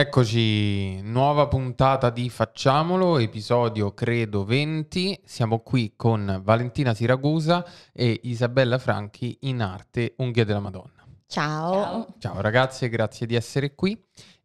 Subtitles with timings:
[0.00, 5.22] Eccoci, nuova puntata di Facciamolo, episodio credo 20.
[5.24, 11.04] Siamo qui con Valentina Siragusa e Isabella Franchi in arte Unghie della Madonna.
[11.26, 11.72] Ciao.
[11.72, 12.14] Ciao.
[12.20, 14.00] Ciao ragazze, grazie di essere qui.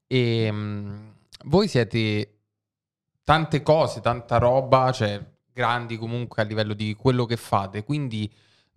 [0.08, 1.14] E, mh,
[1.44, 2.40] voi siete
[3.24, 5.24] tante cose, tanta roba, cioè
[5.54, 8.28] grandi comunque a livello di quello che fate, quindi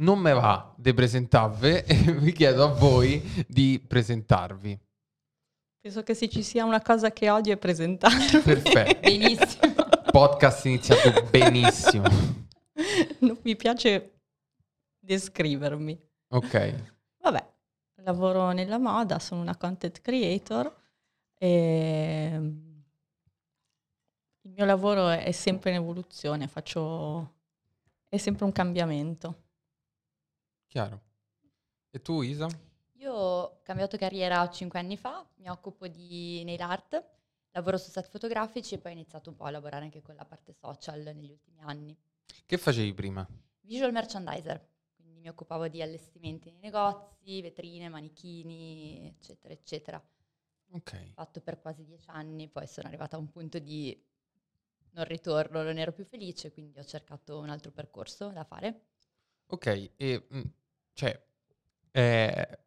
[0.01, 4.79] non me va di presentarvi e vi chiedo a voi di presentarvi.
[5.87, 8.43] Penso che se ci sia una cosa che odio è presentarmi.
[8.43, 8.99] Perfetto.
[8.99, 9.75] Benissimo.
[10.11, 12.09] Podcast iniziato benissimo.
[13.23, 14.23] non mi piace
[14.99, 15.97] descrivermi.
[16.31, 16.75] Ok.
[17.21, 17.53] Vabbè,
[18.03, 20.77] lavoro nella moda, sono una content creator
[21.39, 22.33] e
[24.41, 27.35] il mio lavoro è sempre in evoluzione, faccio...
[28.09, 29.43] è sempre un cambiamento.
[30.67, 31.01] Chiaro.
[31.93, 32.49] E tu, Isa?
[33.07, 37.05] Io ho cambiato carriera cinque anni fa, mi occupo di nail art,
[37.53, 40.25] lavoro su set fotografici e poi ho iniziato un po' a lavorare anche con la
[40.25, 41.97] parte social negli ultimi anni.
[42.45, 43.25] Che facevi prima?
[43.61, 44.61] Visual merchandiser,
[44.97, 50.05] quindi mi occupavo di allestimenti nei negozi, vetrine, manichini, eccetera, eccetera.
[50.73, 51.13] Ok.
[51.13, 54.05] Fatto per quasi dieci anni, poi sono arrivata a un punto di
[54.95, 58.87] non ritorno, non ero più felice, quindi ho cercato un altro percorso da fare.
[59.47, 60.41] Ok, e mh,
[60.93, 61.25] cioè,
[61.93, 62.59] eh,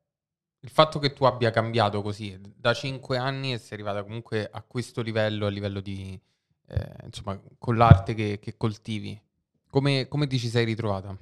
[0.62, 4.62] il fatto che tu abbia cambiato così da 5 anni e sei arrivata comunque a
[4.62, 6.20] questo livello, a livello di,
[6.68, 9.20] eh, insomma, con l'arte che, che coltivi,
[9.70, 11.18] come, come ti ci sei ritrovata?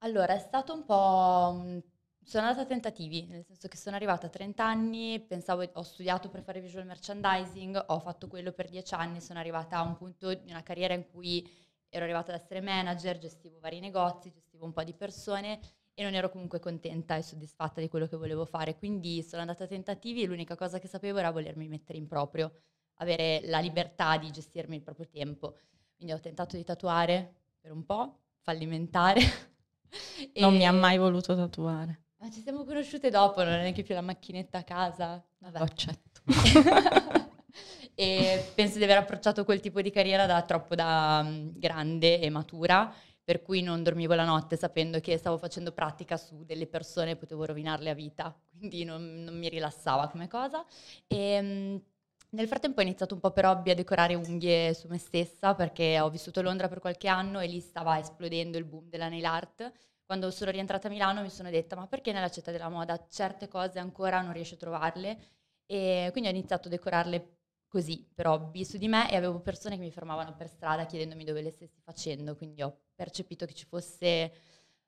[0.00, 1.52] Allora, è stato un po'...
[1.54, 1.82] mh,
[2.22, 6.28] Sono andata a tentativi, nel senso che sono arrivata a 30 anni, pensavo, ho studiato
[6.28, 10.32] per fare visual merchandising, ho fatto quello per 10 anni, sono arrivata a un punto
[10.34, 11.46] di una carriera in cui
[11.88, 15.60] ero arrivata ad essere manager, gestivo vari negozi, gestivo un po' di persone
[15.98, 19.64] e non ero comunque contenta e soddisfatta di quello che volevo fare, quindi sono andata
[19.64, 22.52] a tentativi e l'unica cosa che sapevo era volermi mettere in proprio,
[22.96, 25.56] avere la libertà di gestirmi il proprio tempo.
[25.96, 29.20] Quindi ho tentato di tatuare per un po', fallimentare.
[30.34, 32.02] Non mi ha mai voluto tatuare.
[32.18, 35.24] Ma ci siamo conosciute dopo, non è neanche più la macchinetta a casa.
[35.38, 35.58] Vabbè.
[35.58, 36.20] Lo accetto.
[37.94, 42.28] e penso di aver approcciato quel tipo di carriera da troppo da mm, grande e
[42.28, 42.92] matura,
[43.26, 47.16] per cui non dormivo la notte sapendo che stavo facendo pratica su delle persone e
[47.16, 50.64] potevo rovinarle a vita, quindi non, non mi rilassava come cosa.
[51.08, 51.76] E, mm,
[52.30, 55.98] nel frattempo ho iniziato un po' per hobby a decorare unghie su me stessa perché
[55.98, 59.24] ho vissuto a Londra per qualche anno e lì stava esplodendo il boom della nail
[59.24, 59.72] art.
[60.04, 63.48] Quando sono rientrata a Milano mi sono detta ma perché nella città della moda certe
[63.48, 65.18] cose ancora non riesco a trovarle?
[65.66, 69.74] E quindi ho iniziato a decorarle così, per hobby, su di me e avevo persone
[69.76, 73.66] che mi fermavano per strada chiedendomi dove le stessi facendo, quindi ho percepito che ci
[73.66, 74.32] fosse eh,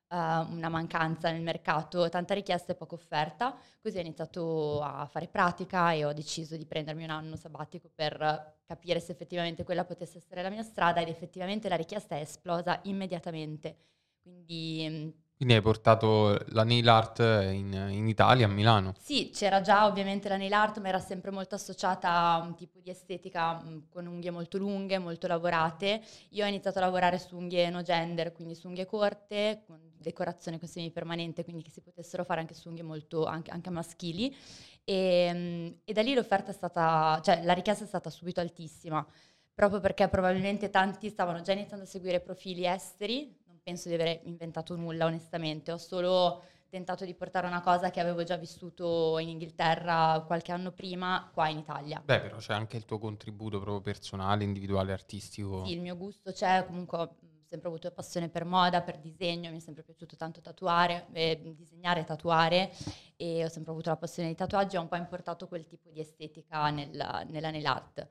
[0.09, 5.93] una mancanza nel mercato, tanta richiesta e poca offerta, così ho iniziato a fare pratica
[5.93, 10.41] e ho deciso di prendermi un anno sabbatico per capire se effettivamente quella potesse essere
[10.41, 13.77] la mia strada ed effettivamente la richiesta è esplosa immediatamente.
[14.21, 18.97] Quindi mm, Quindi hai portato la nail art in, in Italia, a Milano.
[18.97, 22.79] sì, c'era già ovviamente la nail art, ma era sempre molto associata a un tipo
[22.81, 26.01] di estetica mh, con unghie molto lunghe, molto lavorate.
[26.31, 30.59] Io ho iniziato a lavorare su unghie no gender, quindi su unghie corte, con decorazione
[30.59, 34.35] con semipermanente, quindi che si potessero fare anche su unghie molto anche, anche maschili.
[34.83, 39.05] E, mh, e da lì l'offerta è stata, cioè la richiesta è stata subito altissima,
[39.53, 43.38] proprio perché probabilmente tanti stavano già iniziando a seguire profili esteri.
[43.63, 48.23] Penso di aver inventato nulla, onestamente, ho solo tentato di portare una cosa che avevo
[48.23, 52.01] già vissuto in Inghilterra qualche anno prima, qua in Italia.
[52.03, 55.65] Beh, però c'è anche il tuo contributo proprio personale, individuale, artistico.
[55.65, 57.15] Sì, il mio gusto c'è, comunque ho
[57.45, 62.01] sempre avuto passione per moda, per disegno, mi è sempre piaciuto tanto tatuare, eh, disegnare
[62.01, 62.71] e tatuare
[63.17, 65.99] e ho sempre avuto la passione di tatuaggi, ho un po' importato quel tipo di
[65.99, 68.07] estetica nel- nella nail art.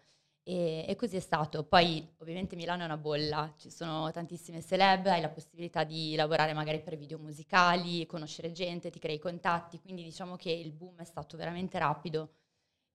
[0.48, 1.62] E, e così è stato.
[1.64, 6.54] Poi ovviamente Milano è una bolla, ci sono tantissime celeb, hai la possibilità di lavorare
[6.54, 11.04] magari per video musicali, conoscere gente, ti crei contatti, quindi diciamo che il boom è
[11.04, 12.30] stato veramente rapido.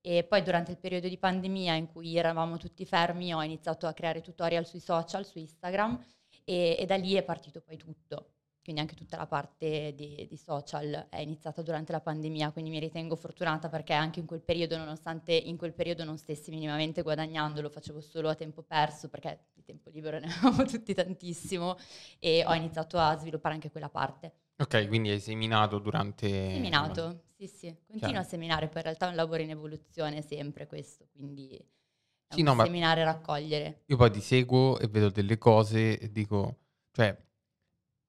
[0.02, 3.94] E poi durante il periodo di pandemia in cui eravamo tutti fermi ho iniziato a
[3.94, 6.04] creare tutorial sui social, su Instagram
[6.46, 8.32] e, e da lì è partito poi tutto.
[8.64, 12.80] Quindi anche tutta la parte di, di social è iniziata durante la pandemia, quindi mi
[12.80, 17.60] ritengo fortunata perché anche in quel periodo, nonostante in quel periodo non stessi minimamente guadagnando,
[17.60, 21.76] lo facevo solo a tempo perso perché di tempo libero ne avevamo tutti tantissimo
[22.20, 24.32] e ho iniziato a sviluppare anche quella parte.
[24.56, 26.28] Ok, quindi hai seminato durante...
[26.28, 28.20] Seminato, sì sì, continuo Chiaro.
[28.20, 32.44] a seminare, poi in realtà è un lavoro in evoluzione sempre questo, quindi è Sì,
[32.44, 33.84] no, seminare e raccogliere.
[33.88, 36.60] Io poi ti seguo e vedo delle cose e dico,
[36.92, 37.14] cioè,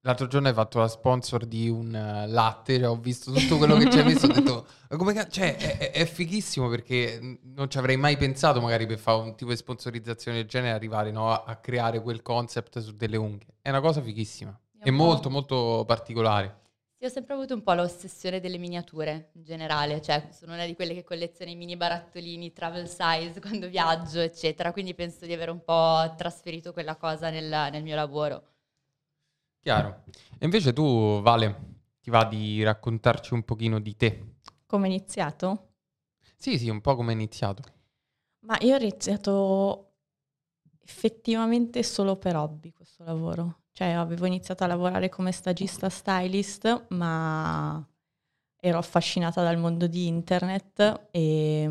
[0.06, 3.90] L'altro giorno hai fatto la sponsor di un uh, latte, ho visto tutto quello che
[3.90, 4.66] ci hai messo, ho detto,
[4.98, 9.34] come cioè, è, è, fighissimo perché non ci avrei mai pensato magari per fare un
[9.34, 13.48] tipo di sponsorizzazione del genere arrivare no, a, a, creare quel concept su delle unghie.
[13.62, 16.60] È una cosa fighissima e molto molto particolare.
[16.98, 20.74] Sì, ho sempre avuto un po' l'ossessione delle miniature in generale, cioè sono una di
[20.74, 25.48] quelle che colleziona i mini barattolini travel size quando viaggio, eccetera, quindi penso di aver
[25.48, 28.48] un po' trasferito quella cosa nel, nel mio lavoro.
[29.64, 30.02] Chiaro.
[30.38, 34.34] E invece tu, Vale, ti va di raccontarci un pochino di te?
[34.66, 35.76] Come è iniziato?
[36.36, 37.62] Sì, sì, un po' come è iniziato.
[38.40, 39.92] Ma io ho iniziato
[40.84, 43.62] effettivamente solo per hobby questo lavoro.
[43.72, 47.82] Cioè avevo iniziato a lavorare come stagista stylist, ma
[48.60, 51.62] ero affascinata dal mondo di internet e,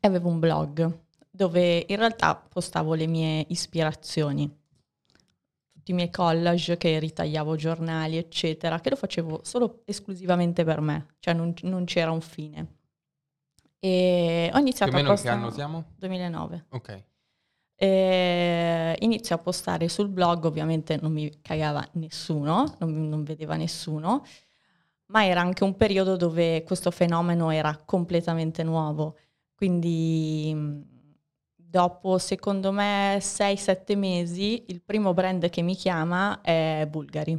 [0.00, 4.62] e avevo un blog dove in realtà postavo le mie ispirazioni
[5.84, 11.08] tutti i miei collage che ritagliavo giornali, eccetera, che lo facevo solo esclusivamente per me,
[11.18, 12.76] cioè non, non c'era un fine.
[13.78, 15.36] E ho iniziato Più a postare...
[15.36, 15.84] che anno siamo?
[15.98, 16.66] 2009.
[16.70, 17.04] Ok.
[17.76, 24.24] E inizio a postare sul blog, ovviamente non mi cagava nessuno, non, non vedeva nessuno,
[25.06, 29.18] ma era anche un periodo dove questo fenomeno era completamente nuovo,
[29.54, 30.92] quindi
[31.74, 37.36] Dopo, secondo me, 6-7 mesi, il primo brand che mi chiama è Bulgari.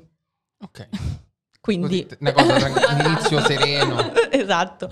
[0.61, 0.89] Ok.
[1.61, 2.03] Quindi...
[2.03, 4.13] Così, una cosa, un inizio sereno.
[4.29, 4.89] esatto,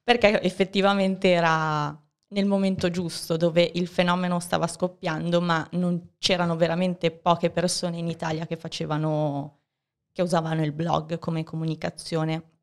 [0.00, 1.88] perché effettivamente era
[2.34, 8.06] nel momento giusto dove il fenomeno stava scoppiando, ma non c'erano veramente poche persone in
[8.06, 9.62] Italia che facevano,
[10.12, 12.60] che usavano il blog come comunicazione,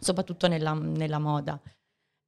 [0.00, 1.60] soprattutto nella, nella moda.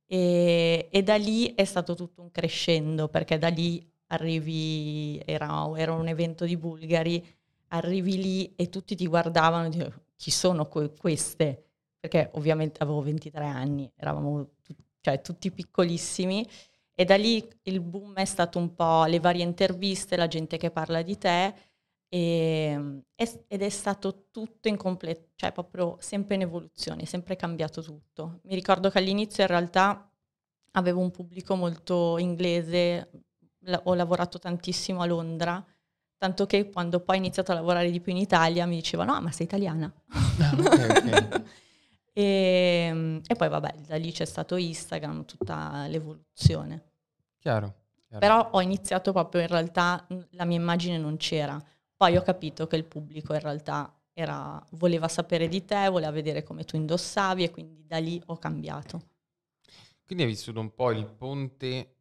[0.07, 5.93] E, e, da lì è stato tutto un crescendo, perché da lì arrivi, era, era,
[5.93, 7.25] un evento di Bulgari,
[7.69, 11.65] arrivi lì e tutti ti guardavano dicono chi sono que- queste?
[11.99, 16.47] Perché ovviamente avevo 23 anni, eravamo tu- cioè, tutti piccolissimi
[16.95, 20.71] e da lì il boom è stato un po' le varie interviste, la gente che
[20.71, 21.55] parla di te
[22.09, 28.41] e, ed è stato tutto in completo, cioè proprio sempre in evoluzione, sempre cambiato tutto.
[28.45, 30.11] Mi ricordo che all'inizio in realtà
[30.73, 33.11] avevo un pubblico molto inglese,
[33.85, 35.65] ho lavorato tantissimo a Londra,
[36.19, 39.21] tanto che quando poi ho iniziato a lavorare di più in Italia mi dicevano, ah
[39.21, 39.93] ma sei italiana.
[40.39, 41.45] Ah, okay, okay.
[42.13, 42.23] e,
[42.89, 46.93] ehm, e, poi vabbè, da lì c'è stato Instagram, tutta l'evoluzione.
[47.39, 47.75] Chiaro,
[48.07, 48.19] chiaro.
[48.19, 51.63] Però ho iniziato proprio in realtà, la mia immagine non c'era
[51.97, 56.43] poi ho capito che il pubblico in realtà era, voleva sapere di te, voleva vedere
[56.43, 59.03] come tu indossavi e quindi da lì ho cambiato.
[60.05, 61.95] Quindi hai vissuto un po' il ponte,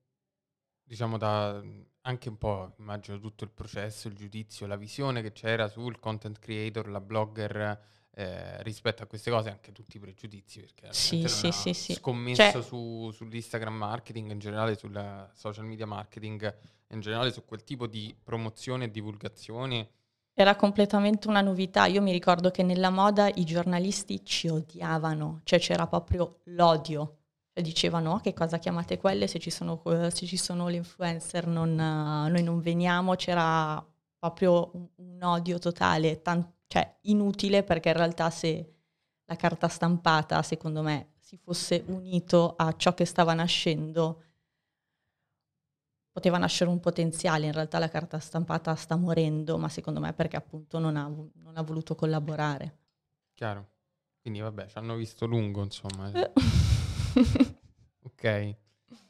[0.84, 1.62] diciamo, da
[2.02, 6.38] anche un po', immagino, tutto il processo, il giudizio, la visione che c'era sul content
[6.40, 7.82] creator, la blogger,
[8.12, 11.94] eh, rispetto a queste cose, anche tutti i pregiudizi, perché sì, sì, sì, sì.
[11.94, 16.56] scommesso cioè, su, sull'Instagram marketing, in generale sul social media marketing,
[16.96, 19.90] in generale su quel tipo di promozione e divulgazione.
[20.34, 21.86] Era completamente una novità.
[21.86, 27.20] Io mi ricordo che nella moda i giornalisti ci odiavano, cioè c'era proprio l'odio.
[27.54, 31.48] Cioè dicevano oh, che cosa chiamate quelle, se ci sono, se ci sono le influencer
[31.48, 33.82] non, noi non veniamo, c'era
[34.20, 38.74] proprio un, un odio totale, tan- cioè inutile perché in realtà se
[39.26, 44.25] la carta stampata, secondo me, si fosse unito a ciò che stava nascendo,
[46.16, 50.38] poteva nascere un potenziale, in realtà la carta stampata sta morendo, ma secondo me perché
[50.38, 52.78] appunto non ha, non ha voluto collaborare.
[53.34, 53.72] Chiaro.
[54.22, 56.10] Quindi vabbè, ci hanno visto lungo, insomma.
[56.14, 56.32] Eh.
[58.02, 58.56] ok.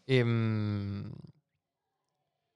[0.05, 1.13] Ehm,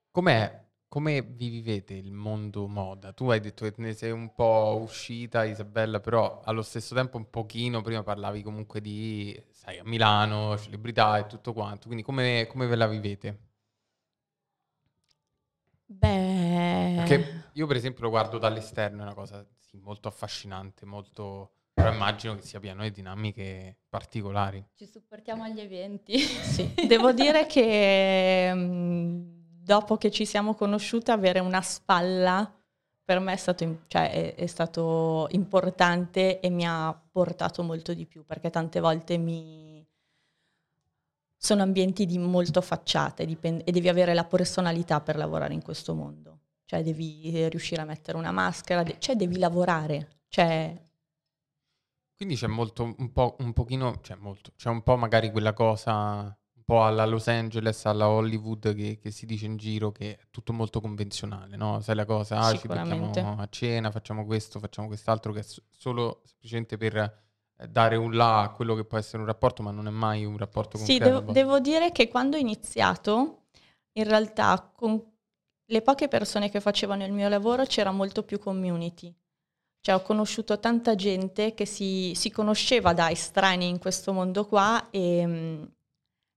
[0.10, 3.14] com'è, come vi vivete il mondo moda?
[3.14, 7.30] Tu hai detto che ne sei un po' uscita, Isabella, però allo stesso tempo un
[7.30, 12.66] pochino, prima parlavi comunque di, sai, a Milano, celebrità e tutto quanto, quindi come, come
[12.66, 13.49] ve la vivete?
[15.92, 16.94] Beh...
[16.98, 21.54] Perché io per esempio lo guardo dall'esterno, è una cosa sì, molto affascinante, molto...
[21.74, 24.64] però immagino che sia pieno di dinamiche particolari.
[24.76, 26.20] Ci supportiamo agli eventi.
[26.22, 29.22] sì, devo dire che mh, mm,
[29.64, 32.54] dopo che ci siamo conosciute avere una spalla
[33.04, 38.06] per me è stato, cioè, è, è stato importante e mi ha portato molto di
[38.06, 39.79] più perché tante volte mi
[41.42, 45.96] sono ambienti di molto facciate dipende, e devi avere la personalità per lavorare in questo
[45.96, 46.40] mondo.
[46.66, 50.24] Cioè devi riuscire a mettere una maschera, de- cioè devi lavorare.
[50.28, 50.88] Cioè...
[52.14, 56.38] Quindi c'è molto, un po', un pochino, cioè molto, c'è un po' magari quella cosa
[56.54, 60.20] un po' alla Los Angeles, alla Hollywood che, che si dice in giro che è
[60.30, 61.80] tutto molto convenzionale, no?
[61.80, 66.22] Sai la cosa, ah, ci becchiamo a cena, facciamo questo, facciamo quest'altro, che è solo
[66.26, 67.29] semplicemente per eh,
[67.68, 70.38] dare un là a quello che può essere un rapporto, ma non è mai un
[70.38, 71.20] rapporto Sì, concreto.
[71.20, 73.44] devo, devo dire che quando ho iniziato,
[73.94, 75.02] in realtà con
[75.66, 79.14] le poche persone che facevano il mio lavoro c'era molto più community.
[79.82, 84.90] Cioè ho conosciuto tanta gente che si, si conosceva da estranei in questo mondo qua
[84.90, 85.72] e mh,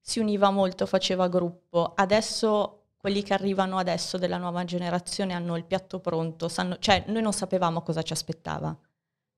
[0.00, 1.93] si univa molto, faceva gruppo.
[1.95, 7.23] Adesso quelli che arrivano adesso della nuova generazione hanno il piatto pronto, sanno, cioè noi
[7.23, 8.76] non sapevamo cosa ci aspettava.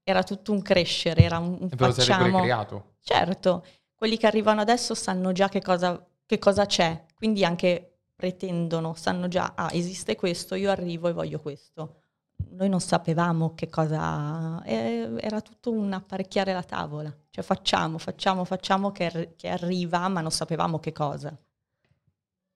[0.04, 2.40] Era tutto un crescere, era un, un E facciamo.
[2.40, 2.94] creato.
[3.00, 8.94] Certo, quelli che arrivano adesso sanno già che cosa, che cosa c'è, quindi anche pretendono,
[8.94, 12.00] sanno già, ah, esiste questo, io arrivo e voglio questo.
[12.50, 18.44] Noi non sapevamo che cosa, eh, era tutto un apparecchiare la tavola, cioè facciamo, facciamo,
[18.44, 21.36] facciamo che, che arriva, ma non sapevamo che cosa.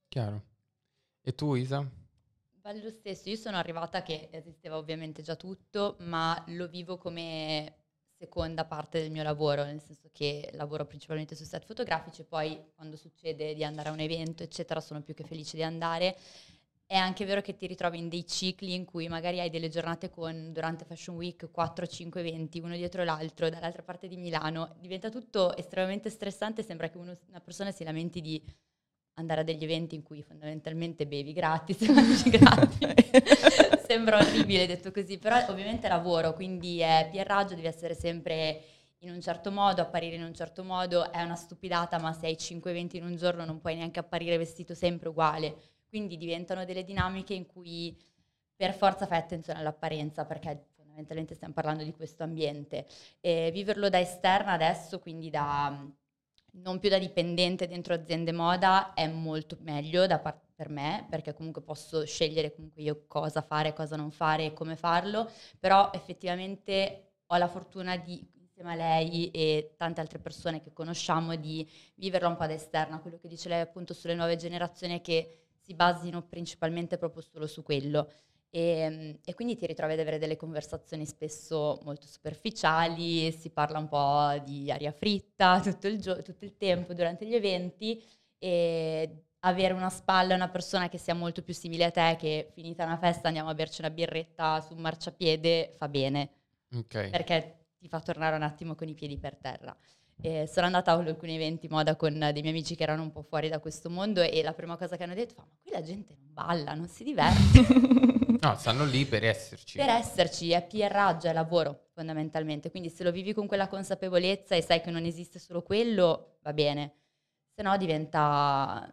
[0.08, 0.42] Chiaro.
[1.22, 1.86] E tu, Isa?
[2.68, 7.76] Va lo stesso, io sono arrivata che esisteva ovviamente già tutto, ma lo vivo come
[8.18, 12.62] seconda parte del mio lavoro, nel senso che lavoro principalmente su set fotografici e poi
[12.74, 16.14] quando succede di andare a un evento, eccetera, sono più che felice di andare.
[16.84, 20.10] È anche vero che ti ritrovi in dei cicli in cui magari hai delle giornate
[20.10, 24.76] con, durante Fashion Week, 4-5 eventi, uno dietro l'altro, dall'altra parte di Milano.
[24.78, 28.44] Diventa tutto estremamente stressante, sembra che uno- una persona si lamenti di
[29.18, 32.78] andare a degli eventi in cui fondamentalmente bevi gratis, mangi gratis.
[33.86, 38.60] Sembra orribile detto così, però ovviamente lavoro, quindi è pierraggio, devi essere sempre
[38.98, 42.36] in un certo modo, apparire in un certo modo, è una stupidata, ma se hai
[42.36, 45.54] 5 eventi in un giorno non puoi neanche apparire vestito sempre uguale.
[45.88, 47.96] Quindi diventano delle dinamiche in cui
[48.54, 52.86] per forza fai attenzione all'apparenza, perché fondamentalmente stiamo parlando di questo ambiente.
[53.20, 55.88] E viverlo da esterna adesso, quindi da
[56.52, 61.34] non più da dipendente dentro aziende moda, è molto meglio da par- per me, perché
[61.34, 67.12] comunque posso scegliere comunque io cosa fare, cosa non fare e come farlo, però effettivamente
[67.26, 72.28] ho la fortuna di insieme a lei e tante altre persone che conosciamo di viverla
[72.28, 76.22] un po' da esterna, quello che dice lei appunto sulle nuove generazioni che si basino
[76.22, 78.10] principalmente proprio solo su quello.
[78.50, 83.88] E, e quindi ti ritrovi ad avere delle conversazioni spesso molto superficiali, si parla un
[83.88, 88.02] po' di aria fritta tutto il, gio- tutto il tempo durante gli eventi
[88.38, 92.84] e avere una spalla, una persona che sia molto più simile a te, che finita
[92.84, 96.30] una festa andiamo a berci una birretta su un marciapiede, fa bene,
[96.74, 97.10] Ok.
[97.10, 99.76] perché ti fa tornare un attimo con i piedi per terra.
[100.20, 103.22] E sono andata a alcuni eventi moda con dei miei amici che erano un po'
[103.22, 105.82] fuori da questo mondo e la prima cosa che hanno detto fa ma qui la
[105.82, 108.16] gente non balla, non si diverte.
[108.40, 109.78] No, stanno lì per esserci.
[109.78, 114.62] per esserci è PR, è lavoro fondamentalmente, quindi se lo vivi con quella consapevolezza e
[114.62, 116.94] sai che non esiste solo quello, va bene,
[117.54, 118.88] se no diventa,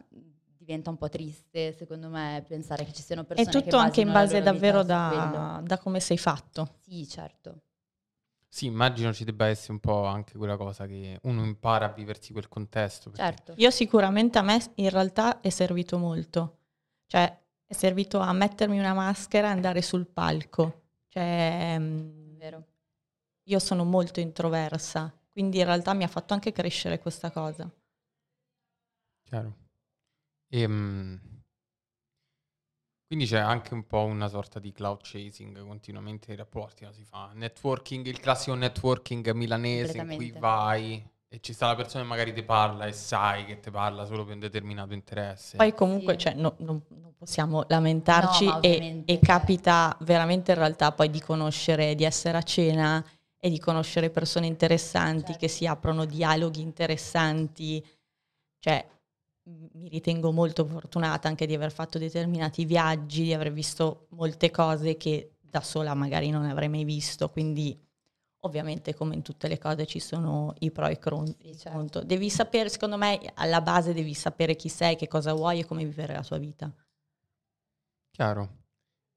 [0.58, 4.00] diventa un po' triste secondo me pensare che ci siano È persone che tutto anche
[4.00, 6.78] in base davvero da, da come sei fatto.
[6.80, 7.60] Sì, certo.
[8.48, 12.32] Sì, immagino ci debba essere un po' anche quella cosa che uno impara a viversi
[12.32, 13.12] quel contesto.
[13.12, 13.52] Certo.
[13.56, 16.58] Io sicuramente a me in realtà è servito molto,
[17.06, 20.82] cioè è servito a mettermi una maschera e andare sul palco.
[21.08, 22.66] Cioè, mm, Vero.
[23.44, 27.70] io sono molto introversa, quindi in realtà mi ha fatto anche crescere questa cosa.
[29.24, 29.56] Chiaro.
[30.48, 31.20] Ehm,
[33.06, 36.92] quindi c'è anche un po' una sorta di cloud chasing continuamente nei rapporti, no?
[36.92, 42.02] Si fa networking, il classico networking milanese in cui vai e ci sta la persona
[42.04, 45.56] che magari ti parla e sai che ti parla solo per un determinato interesse.
[45.56, 46.18] Poi comunque Sì.
[46.20, 51.20] cioè, no- non, non possiamo lamentarci No, e, e capita veramente in realtà poi di
[51.20, 53.04] conoscere, di essere a cena
[53.38, 55.38] e di conoscere persone interessanti Certo.
[55.38, 57.84] che si aprono dialoghi interessanti.
[58.58, 58.86] Cioè,
[59.74, 64.96] mi ritengo molto fortunata anche di aver fatto determinati viaggi, di aver visto molte cose
[64.96, 67.78] che da sola magari non avrei mai visto, quindi
[68.46, 71.76] ovviamente come in tutte le cose ci sono i pro e i i certo.
[71.76, 72.02] contro.
[72.02, 75.84] Devi sapere, secondo me, alla base devi sapere chi sei, che cosa vuoi e come
[75.84, 76.72] vivere la tua vita.
[78.10, 78.64] Chiaro.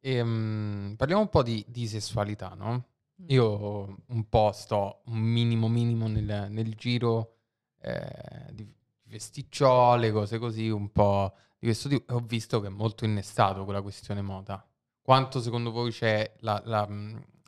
[0.01, 2.85] Ehm, parliamo un po' di, di sessualità, no?
[3.21, 3.25] Mm.
[3.27, 7.35] Io un po' sto un minimo minimo nel, nel giro
[7.81, 8.67] eh, di
[9.03, 12.11] vesticciole, cose così, un po' di questo tipo.
[12.11, 14.65] e Ho visto che è molto innestato con la questione moda.
[15.01, 16.87] Quanto secondo voi c'è la, la,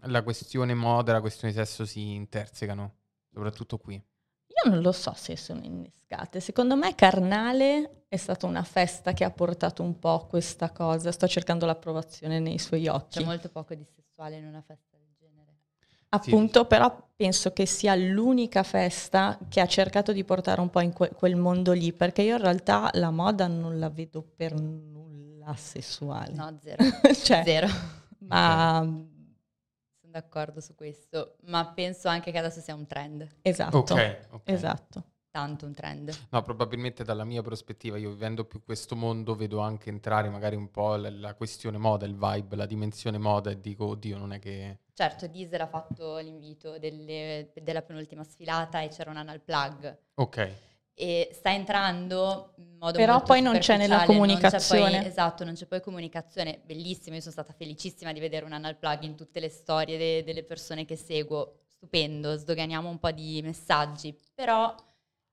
[0.04, 2.96] la questione moda e la questione sesso si intersecano?
[3.32, 3.94] Soprattutto qui.
[3.96, 6.40] Io non lo so se sono innescate.
[6.40, 11.12] Secondo me Carnale è stata una festa che ha portato un po' questa cosa.
[11.12, 13.20] Sto cercando l'approvazione nei suoi occhi.
[13.20, 15.56] C'è molto poco di sessuale in una festa del genere.
[16.10, 20.92] Appunto, però penso che sia l'unica festa che ha cercato di portare un po' in
[20.92, 25.56] que- quel mondo lì, perché io in realtà la moda non la vedo per nulla
[25.56, 26.34] sessuale.
[26.34, 26.84] No, zero.
[27.24, 27.68] Cioè, Zero.
[28.20, 29.21] Ma Sono
[30.12, 34.42] d'accordo su questo, ma penso anche che adesso sia un trend, esatto, Ok, ok.
[34.50, 35.04] esatto.
[35.32, 36.14] tanto un trend.
[36.32, 40.70] No, probabilmente dalla mia prospettiva, io vivendo più questo mondo, vedo anche entrare magari un
[40.70, 44.40] po' la, la questione moda, il vibe, la dimensione moda e dico, oddio, non è
[44.40, 44.80] che...
[44.94, 50.52] Certo, Diesel ha fatto l'invito delle- della penultima sfilata e c'era un anal plug Ok,
[50.94, 55.00] e sta entrando in modo Però poi non c'è nella superficiale, non c'è comunicazione.
[55.00, 56.62] poi- esatto, non c'è poi comunicazione.
[56.66, 60.24] Bellissimo, io sono stata felicissima di vedere un anal plug in tutte le storie de-
[60.24, 61.56] delle persone che seguo.
[61.68, 64.76] Stupendo, sdoganiamo un po' di messaggi, però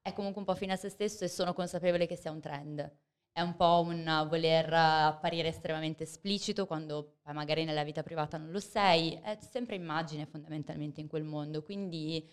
[0.01, 2.91] è comunque un po' fine a se stesso e sono consapevole che sia un trend.
[3.31, 8.61] È un po' un voler apparire estremamente esplicito quando magari nella vita privata non lo
[8.61, 12.27] sei, è sempre immagine fondamentalmente in quel mondo, quindi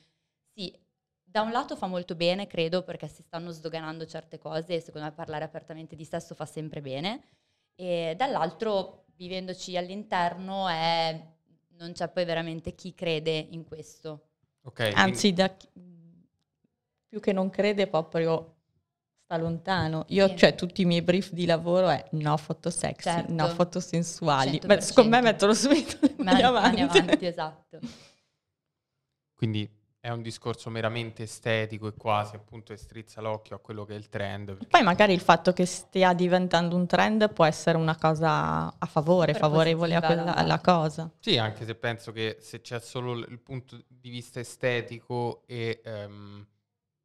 [1.28, 5.08] da un lato fa molto bene, credo, perché si stanno sdoganando certe cose e secondo
[5.08, 7.24] me parlare apertamente di sesso fa sempre bene.
[7.76, 11.34] E dall'altro, vivendoci all'interno, è-
[11.78, 14.28] non c'è poi veramente chi crede in questo.
[14.64, 14.92] ok.
[14.96, 15.68] Anzi, da chi-
[17.08, 18.54] più che non crede proprio
[19.24, 20.06] sta lontano.
[20.10, 20.38] Io, Sì.
[20.38, 23.34] cioè, tutti i miei brief di lavoro è no foto sexy, Certo.
[23.34, 24.60] no foto sensuali.
[24.60, 24.68] 100%.
[24.68, 26.82] Beh, secondo me mettono subito mani anni avanti.
[26.82, 27.80] avanti, esatto.
[29.34, 29.70] Quindi
[30.06, 33.98] è un discorso meramente estetico e quasi appunto e strizza l'occhio a quello che è
[33.98, 34.68] il trend.
[34.68, 39.34] Poi magari il fatto che stia diventando un trend può essere una cosa a favore,
[39.34, 41.12] Super favorevole a quella, alla cosa.
[41.18, 46.48] Sì, anche se penso che se c'è solo il punto di vista estetico e ehm,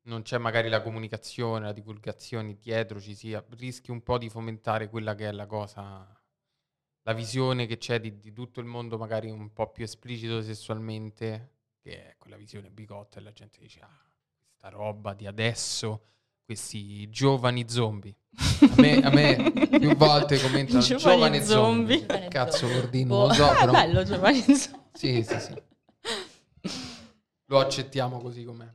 [0.02, 4.90] non c'è magari la comunicazione, la divulgazione dietro, ci sia, rischi un po' di fomentare
[4.90, 6.06] quella che è la cosa,
[7.04, 11.59] la visione che c'è di, di tutto il mondo magari un po' più esplicito sessualmente,
[11.80, 14.00] che è quella visione bigotta e la gente dice, ah,
[14.46, 16.04] questa roba di adesso,
[16.44, 18.14] questi giovani zombie.
[18.60, 21.96] A me, a me più volte commentano Giovani giovani zombie.
[21.98, 22.06] zombie.
[22.06, 22.80] Giovani Cazzo, zombie.
[22.80, 23.26] Gordino, Boh.
[23.26, 23.72] lo so, Ah, però...
[23.72, 24.44] bello Giovanni.
[24.46, 24.88] insomma.
[24.92, 25.54] Sì, sì, sì.
[27.46, 28.68] Lo accettiamo così com'è.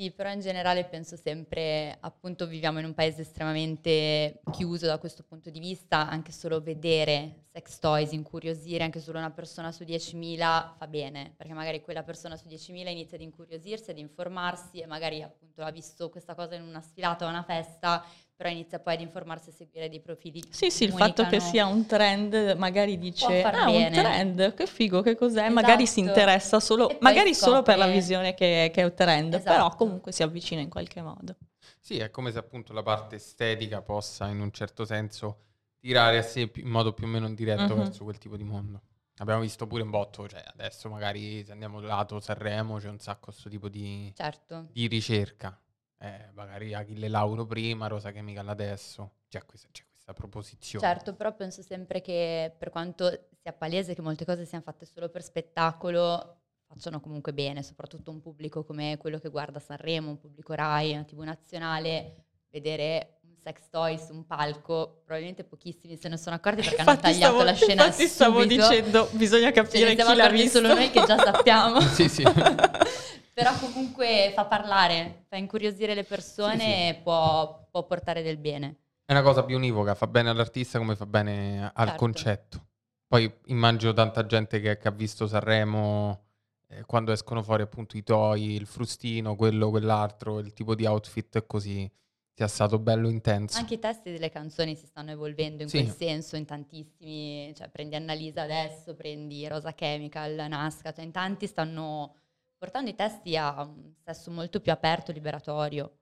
[0.00, 5.24] Sì, però in generale penso sempre, appunto, viviamo in un paese estremamente chiuso da questo
[5.24, 10.76] punto di vista, anche solo vedere sex toys, incuriosire anche solo una persona su 10.000
[10.78, 15.20] fa bene, perché magari quella persona su 10.000 inizia ad incuriosirsi, ad informarsi e magari
[15.20, 18.04] appunto ha visto questa cosa in una sfilata o una festa,
[18.38, 20.40] però inizia poi ad informarsi e seguire dei profili.
[20.48, 24.66] Sì, sì, il fatto che sia un trend, magari dice, ah, un bene." trend, che
[24.68, 25.48] figo, che cos'è?
[25.48, 26.20] Magari si Esatto.
[26.20, 29.74] interessa solo, magari solo per la scopre- visione che, che è un trend, però Esatto.
[29.74, 31.34] comunque si avvicina in qualche modo.
[31.80, 35.38] Sì, è come se appunto la parte estetica possa in un certo senso
[35.80, 37.82] tirare a sé in modo più o meno indiretto Mhm.
[37.82, 38.82] verso quel tipo di mondo.
[39.16, 43.30] Abbiamo visto pure un botto, cioè adesso magari se andiamo lato Sanremo c'è un sacco
[43.32, 44.68] questo tipo di, Certo.
[44.70, 45.60] di ricerca.
[45.98, 49.12] Eh, magari Achille Lauro prima, Rosa Chemical adesso.
[49.28, 50.84] C'è questa, c'è questa proposizione.
[50.84, 55.08] Certo, però penso sempre che per quanto sia palese che molte cose siano fatte solo
[55.08, 60.52] per spettacolo, facciano comunque bene, soprattutto un pubblico come quello che guarda Sanremo, un pubblico
[60.52, 63.17] Rai, una TV nazionale, vedere
[63.48, 67.34] sex toy su un palco, probabilmente pochissimi se ne sono accorti perché hanno Infatti tagliato
[67.34, 68.68] stavo, la scena infatti stavo subito.
[68.68, 70.58] dicendo, bisogna capire chi l'ha visto.
[70.60, 71.80] solo noi che già sappiamo.
[71.80, 72.22] Sì, sì.
[73.32, 76.70] Però comunque fa parlare, fa incuriosire le persone Sì, sì.
[76.88, 78.76] e può, può portare del bene.
[79.04, 81.96] È una cosa più univoca, fa bene all'artista come fa bene al Certo.
[81.96, 82.66] concetto.
[83.06, 86.24] Poi immagino tanta gente che, che ha visto Sanremo
[86.68, 91.46] eh, quando escono fuori appunto i toy, il frustino, quello, quell'altro, il tipo di outfit
[91.46, 91.90] così,
[92.38, 93.58] sia stato bello intenso.
[93.58, 95.82] Anche i testi delle canzoni si stanno evolvendo in Sì.
[95.82, 101.48] quel senso, in tantissimi, cioè prendi Annalisa adesso, prendi Rosa Chemical, Nasca, cioè in tanti
[101.48, 102.14] stanno
[102.56, 105.98] portando i testi a un sesso molto più aperto, liberatorio.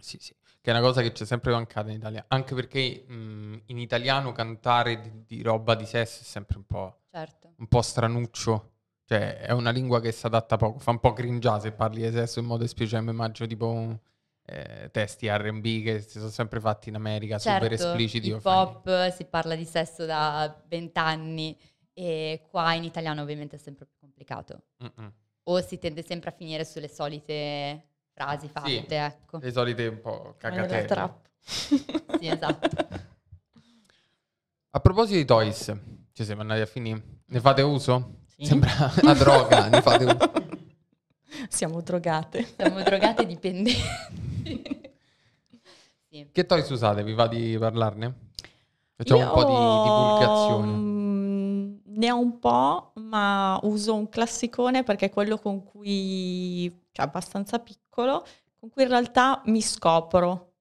[0.00, 3.62] Sì, sì, che è una cosa che c'è sempre mancata in Italia, anche perché mh,
[3.66, 7.52] in italiano cantare di, di roba di sesso è sempre un po', Certo.
[7.58, 8.72] un po' stranuccio.
[9.04, 12.10] Cioè, è una lingua che si adatta poco, fa un po' cringiare se parli di
[12.12, 13.96] sesso in modo esplicito, immagino tipo un,
[14.50, 18.32] eh, testi R&B che si sono sempre fatti in America, super Certo, espliciti.
[18.32, 21.56] o hip hop, si parla di sesso da vent'anni
[21.92, 24.62] e qua in italiano ovviamente è sempre più complicato.
[24.82, 25.12] Mm-mm.
[25.44, 27.82] O si tende sempre a finire sulle solite
[28.12, 29.38] frasi fatte, ecco.
[29.38, 31.28] Le solite un po' trap.
[31.40, 33.06] Sì, esatto.
[34.70, 35.74] A proposito di toys,
[36.12, 37.02] ci siamo andati a finire.
[37.26, 38.20] Ne fate uso?
[38.26, 38.44] Sì.
[38.44, 40.32] Sembra una droga, ne fate uso.
[41.48, 42.46] Siamo drogate.
[42.54, 43.80] Siamo drogate dipendenti.
[44.48, 46.26] sì.
[46.32, 47.02] Che toys usate?
[47.04, 48.14] Vi va di parlarne?
[48.96, 50.72] Facciamo un po' di Io, divulgazione.
[50.72, 57.04] mm, ne ho un po', ma uso un classicone perché è quello con cui, cioè
[57.06, 58.24] abbastanza piccolo,
[58.58, 60.54] con cui in realtà mi scopro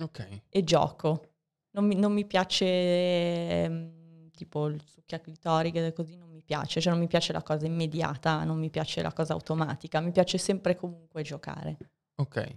[0.00, 0.42] Ok.
[0.48, 1.24] e gioco.
[1.72, 6.80] Non mi, non mi piace ehm, tipo il succhia clitoriche e così, non mi piace,
[6.80, 10.36] cioè non mi piace la cosa immediata, non mi piace la cosa automatica, mi piace
[10.38, 11.76] sempre comunque giocare.
[12.16, 12.56] Ok.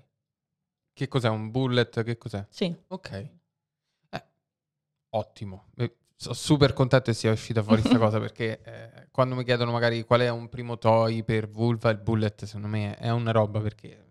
[0.93, 1.29] Che cos'è?
[1.29, 2.03] Un bullet?
[2.03, 2.45] Che cos'è?
[2.49, 2.73] Sì.
[2.87, 3.11] Ok.
[4.09, 4.23] Eh,
[5.09, 5.69] ottimo.
[5.75, 9.71] Eh, Sono super contento che sia uscita fuori questa cosa perché eh, quando mi chiedono
[9.71, 13.59] magari qual è un primo toy per vulva, il bullet secondo me è una roba
[13.59, 14.05] perché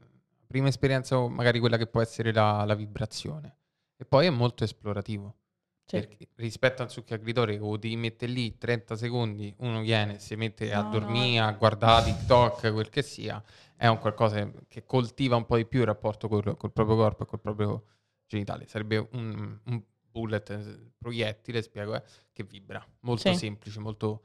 [0.46, 3.56] prima esperienza magari quella che può essere la, la vibrazione
[3.96, 5.36] e poi è molto esplorativo.
[5.84, 10.78] Perché rispetto al succhiaclitore o ti mette lì 30 secondi, uno viene, si mette a
[10.78, 10.90] No, no.
[10.90, 13.42] dormire, a guardare TikTok, quel che sia,
[13.76, 17.24] è un qualcosa che coltiva un po' di più il rapporto col, col proprio corpo
[17.24, 17.84] e col proprio
[18.26, 18.66] genitale.
[18.66, 22.82] Sarebbe un, un bullet, eh, proiettile, spiego, eh, che vibra.
[23.00, 23.38] Molto Sì.
[23.38, 24.22] semplice, molto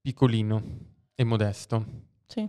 [0.00, 0.62] piccolino
[1.14, 1.84] e modesto.
[2.26, 2.48] Sì.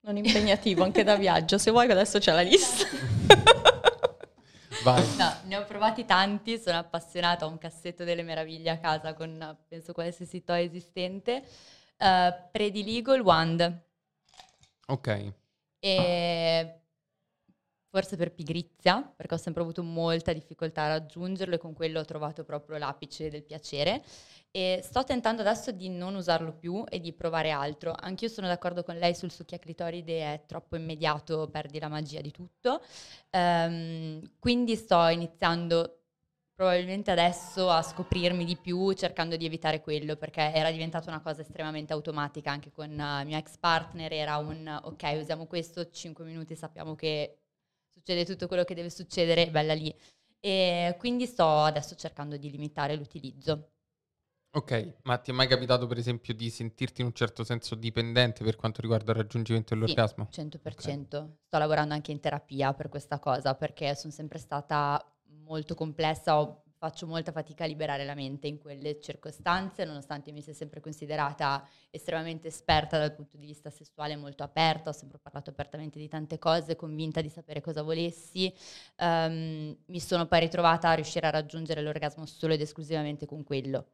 [0.00, 1.58] Non impegnativo, anche da viaggio.
[1.58, 2.86] Se vuoi adesso c'è la lista.
[4.84, 5.02] Vai.
[5.16, 9.56] No, ne ho provati tanti, sono appassionata, ho un cassetto delle meraviglie a casa con
[9.68, 11.42] penso qualsiasi toy esistente.
[11.96, 13.82] Eh, prediligo il wand
[14.88, 15.32] Ok.
[15.80, 16.80] e
[17.94, 22.04] forse per pigrizia, perché ho sempre avuto molta difficoltà a raggiungerlo e con quello ho
[22.04, 24.02] trovato proprio l'apice del piacere.
[24.50, 27.94] E sto tentando adesso di non usarlo più e di provare altro.
[27.96, 32.82] Anch'io sono d'accordo con lei sul succhiaclitoride, è troppo immediato, perdi la magia di tutto.
[33.30, 36.00] Ehm, quindi sto iniziando
[36.52, 41.42] probabilmente adesso a scoprirmi di più cercando di evitare quello perché era diventata una cosa
[41.42, 46.24] estremamente automatica anche con eh, il mio ex partner era un ok usiamo questo 5
[46.24, 47.43] minuti sappiamo che
[47.94, 49.94] succede tutto quello che deve succedere bella lì
[50.40, 53.70] e quindi sto adesso cercando di limitare l'utilizzo
[54.56, 58.44] Ok, ma ti è mai capitato per esempio di sentirti in un certo senso dipendente
[58.44, 60.28] per quanto riguarda il raggiungimento dell'orgasmo?
[60.30, 61.38] 100%.
[61.46, 65.04] Sto lavorando anche in terapia per questa cosa perché sono sempre stata
[65.42, 70.42] molto complessa, ho- faccio molta fatica a liberare la mente in quelle circostanze, nonostante mi
[70.42, 75.48] sia sempre considerata estremamente esperta dal punto di vista sessuale, molto aperta, ho sempre parlato
[75.48, 78.52] apertamente di tante cose, convinta di sapere cosa volessi.
[78.96, 83.86] Ehm, mi sono poi ritrovata a riuscire a raggiungere l'orgasmo solo ed esclusivamente con quello.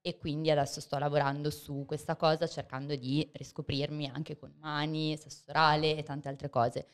[0.00, 5.42] E quindi adesso sto lavorando su questa cosa cercando di riscoprirmi anche con mani, sesso
[5.48, 6.86] orale e tante altre cose.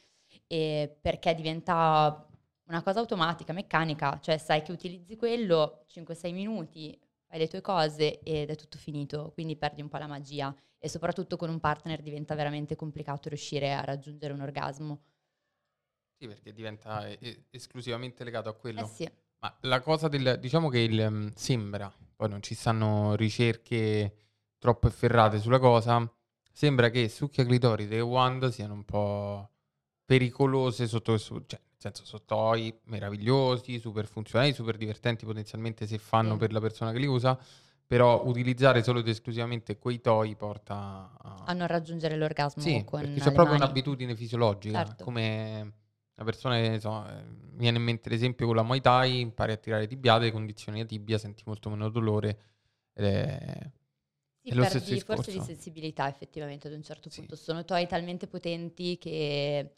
[0.46, 2.26] E perché diventa
[2.66, 8.20] una cosa automatica, meccanica, cioè sai che utilizzi quello 5-6 minuti, fai le tue cose
[8.20, 12.00] ed è tutto finito, quindi perdi un po' la magia e soprattutto con un partner
[12.00, 15.02] diventa veramente complicato riuscire a raggiungere un orgasmo.
[16.16, 18.82] Sì, perché diventa eh, esclusivamente legato a quello.
[18.82, 23.14] Eh sì, Ma la cosa del, diciamo che il, ehm, sembra, poi non ci stanno
[23.14, 24.16] ricerche
[24.58, 26.10] troppo efferrate sulla cosa,
[26.50, 29.50] sembra che succhia clitoride e wand siano un po'
[30.04, 31.60] pericolose sotto questo, cioè
[31.92, 36.38] senso sono toy meravigliosi, super funzionali, super divertenti potenzialmente se fanno Sì.
[36.38, 37.38] per la persona che li usa,
[37.86, 41.44] però utilizzare solo ed esclusivamente quei toy porta a...
[41.46, 43.64] a non raggiungere l'orgasmo Sì, con perché c'è proprio mani.
[43.64, 45.04] un'abitudine fisiologica, Certo.
[45.04, 45.72] come
[46.14, 49.52] la persona che so, eh, mi viene in mente l'esempio con la Muay Thai, impari
[49.52, 52.38] a tirare tibbiate, condizioni la tibia, senti molto meno dolore
[52.94, 53.70] ed è...
[54.46, 57.18] Sì, perdi forse di sensibilità effettivamente ad un certo Sì.
[57.18, 57.34] punto.
[57.36, 59.72] Sono toy talmente potenti che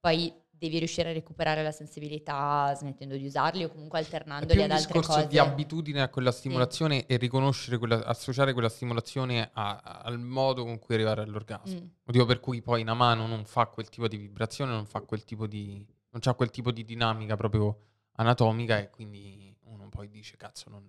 [0.00, 4.64] poi devi riuscire a recuperare la sensibilità smettendo di usarli o comunque È alternandoli un
[4.64, 5.26] ad altre discorso cose.
[5.28, 10.64] di abitudine a quella stimolazione e riconoscere quella, associare quella stimolazione a- a- al modo
[10.64, 11.80] con cui arrivare all'orgasmo.
[11.80, 11.86] Mm.
[12.04, 15.24] Motivo per cui poi una mano non fa quel tipo di vibrazione, non fa quel
[15.24, 15.74] tipo di...
[16.10, 17.78] non c'ha quel tipo di dinamica proprio
[18.16, 20.84] anatomica e quindi uno poi dice cazzo non,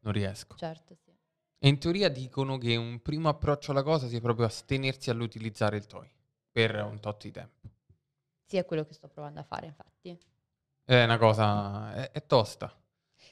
[0.00, 0.56] non riesco.
[0.56, 1.12] Certo, sì.
[1.60, 5.86] E in teoria dicono che un primo approccio alla cosa sia proprio astenersi all'utilizzare il
[5.86, 6.08] toy
[6.50, 7.68] per un tot di tempo.
[8.48, 10.18] Sì, è quello che sto provando a fare, infatti.
[10.82, 11.92] È una cosa...
[11.94, 12.74] è, è tosta.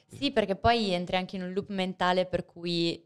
[0.05, 3.03] Sì, perché poi entri anche in un loop mentale per cui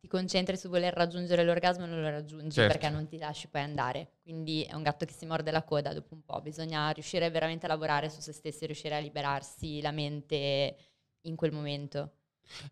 [0.00, 2.72] ti concentri su voler raggiungere l'orgasmo e non lo raggiungi Certo.
[2.72, 4.14] perché non ti lasci poi andare.
[4.22, 6.40] Quindi è un gatto che si morde la coda dopo un po'.
[6.40, 10.76] Bisogna riuscire veramente a lavorare su se stessi, riuscire a liberarsi la mente
[11.20, 12.14] in quel momento.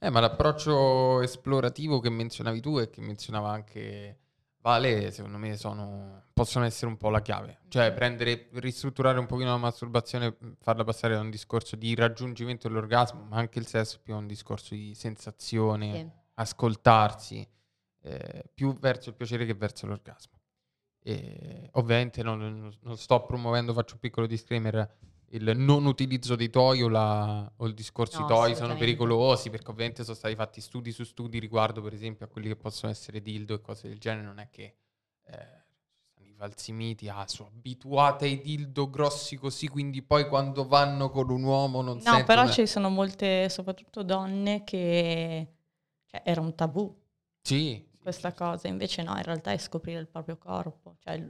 [0.01, 4.19] Eh, ma l'approccio esplorativo che menzionavi tu e che menzionava anche
[4.63, 7.61] Vale, secondo me sono, possono essere un po' la chiave.
[7.69, 13.23] Cioè prendere, ristrutturare un pochino la masturbazione, farla passare da un discorso di raggiungimento dell'orgasmo,
[13.23, 16.11] ma anche il sesso più a un discorso di sensazione, Sì.
[16.35, 17.49] ascoltarsi,
[18.03, 20.39] eh, più verso il piacere che verso l'orgasmo.
[21.03, 24.95] E ovviamente non- non sto promuovendo, faccio un piccolo disclaimer,
[25.33, 29.51] il non utilizzo dei toy o, la, o il discorso No, i toy sono pericolosi
[29.51, 32.91] perché ovviamente sono stati fatti studi su studi riguardo per esempio a quelli che possono
[32.91, 34.75] essere dildo e cose del genere, non è che
[35.27, 35.65] eh,
[36.25, 41.31] i falsi miti, ah, sono abituate ai dildo grossi così, quindi poi quando vanno con
[41.31, 42.25] un uomo non No, sentono...
[42.25, 45.47] però ci sono molte, soprattutto donne, che
[46.07, 46.93] cioè, era un tabù.
[47.43, 51.23] Sì, questa sì, cosa, invece no, in realtà è scoprire il proprio corpo, cioè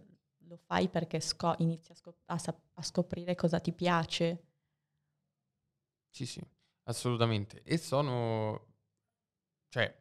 [0.46, 4.42] lo fai perché sco- inizi a, scop- a sap- a scoprire cosa ti piace.
[6.10, 6.40] Sì, sì,
[6.84, 7.62] assolutamente.
[7.62, 8.66] E sono,
[9.68, 9.96] cioè,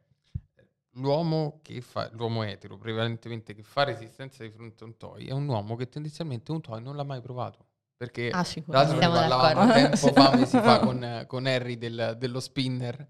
[0.94, 5.32] l'uomo che fa, l'uomo etero, prevalentemente che fa resistenza di fronte a un toy, è
[5.32, 7.66] un uomo che tendenzialmente un toy non l'ha mai provato.
[7.96, 13.06] Perché, Ah, l'altro, ne parlavamo tempo fa, mesi fa, con, con Harry del- dello spinner.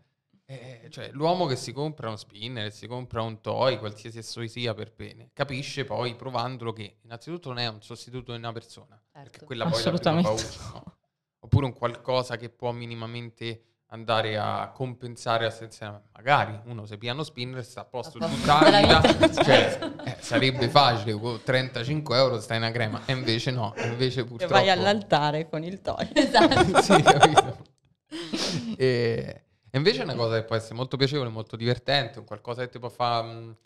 [0.50, 4.74] Eh, cioè, l'uomo che si compra uno spinner, si compra un toy, qualsiasi esso sia
[4.74, 9.30] per bene, capisce poi, provandolo, che innanzitutto non è un sostituto di una persona, perché
[9.30, 9.44] Certo.
[9.46, 10.96] quella poi è la prima paura, no?
[11.38, 16.02] Oppure un qualcosa che può minimamente andare a compensare l'assenza.
[16.14, 20.04] Magari uno se piano spinner sta a posto A tutta la vita, cioè, certo.
[20.04, 24.24] eh, sarebbe facile, con 35 euro stai una crema, e invece no, e invece E
[24.24, 24.52] purtroppo...
[24.52, 26.10] vai all'altare con il toy.
[26.12, 26.82] Esatto.
[26.82, 27.68] sì, capito?
[28.76, 32.62] E, e invece è una cosa che può essere molto piacevole, molto divertente, un qualcosa
[32.62, 33.56] che ti può far mh,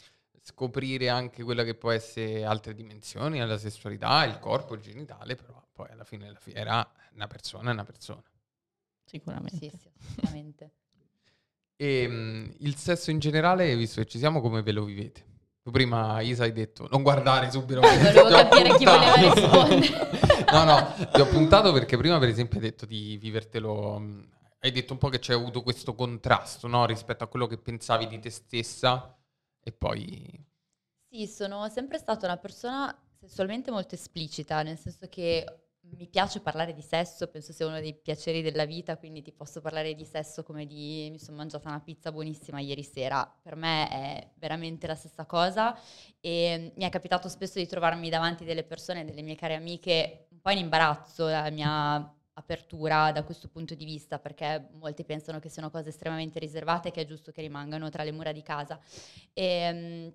[0.43, 5.63] scoprire anche quella che può essere altre dimensioni, la sessualità, il corpo, il genitale, però
[5.73, 8.23] poi alla fine della fiera una persona è una persona.
[9.05, 9.57] Sicuramente.
[9.57, 10.71] Sì, sì, assolutamente.
[11.77, 15.25] E mh, il sesso in generale, visto che ci siamo, come ve lo vivete?
[15.61, 17.81] Tu prima, Isa, hai detto non guardare subito.
[17.81, 20.45] Eh, volevo capire chi voleva rispondere.
[20.53, 23.99] no, no, ti ho puntato perché prima, per esempio, hai detto di vivertelo.
[24.65, 26.87] Hai detto un po' che c'è avuto questo contrasto, no?
[26.87, 29.15] Rispetto a quello che pensavi di te stessa
[29.61, 30.43] e poi...
[31.07, 35.45] Sì, sono sempre stata una persona sessualmente molto esplicita, nel senso che
[35.81, 39.61] mi piace parlare di sesso, penso sia uno dei piaceri della vita, quindi ti posso
[39.61, 43.31] parlare di sesso come di mi sono mangiata una pizza buonissima ieri sera.
[43.43, 45.79] Per me è veramente la stessa cosa
[46.21, 50.41] e mi è capitato spesso di trovarmi davanti delle persone, delle mie care amiche, un
[50.41, 55.49] po' in imbarazzo la mia apertura da questo punto di vista, perché molti pensano che
[55.49, 58.79] siano cose estremamente riservate e che è giusto che rimangano tra le mura di casa.
[59.33, 60.15] E,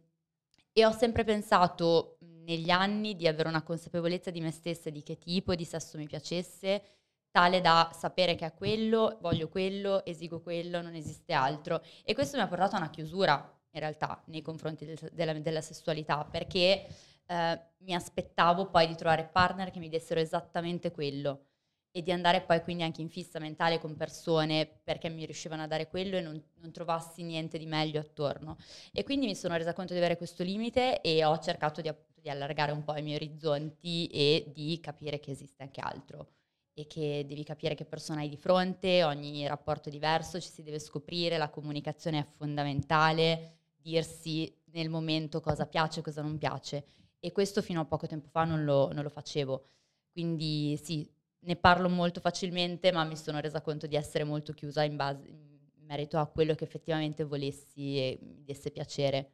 [0.72, 5.18] e ho sempre pensato negli anni di avere una consapevolezza di me stessa, di che
[5.18, 6.84] tipo di sesso mi piacesse,
[7.32, 11.82] tale da sapere che è quello, voglio quello, esigo quello, non esiste altro.
[12.04, 13.36] E questo mi ha portato a una chiusura,
[13.72, 16.88] in realtà, nei confronti del- della, della sessualità, perché
[17.26, 21.49] eh, mi aspettavo poi di trovare partner che mi dessero esattamente quello
[21.92, 25.68] e di andare poi quindi anche in fissa mentale con persone perché mi riuscivano a
[25.68, 28.58] dare quello e non, non trovassi niente di meglio attorno.
[28.94, 32.22] E quindi mi sono resa conto di avere questo limite e ho cercato di, appunto,
[32.22, 36.28] di allargare un po' i miei orizzonti e di capire che esiste anche altro
[36.74, 40.64] e che devi capire che persona hai di fronte, ogni rapporto è diverso, ci si
[40.64, 46.86] deve scoprire, la comunicazione è fondamentale, dirsi nel momento cosa piace e cosa non piace.
[47.20, 49.66] E questo fino a poco tempo fa non lo, non lo facevo.
[50.10, 51.10] Quindi sì,
[51.42, 55.28] ne parlo molto facilmente, ma mi sono resa conto di essere molto chiusa in, base,
[55.28, 59.32] in merito a quello che effettivamente volessi e mi desse piacere.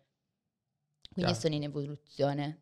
[1.12, 1.40] Quindi Chiaro.
[1.40, 2.62] sono in evoluzione,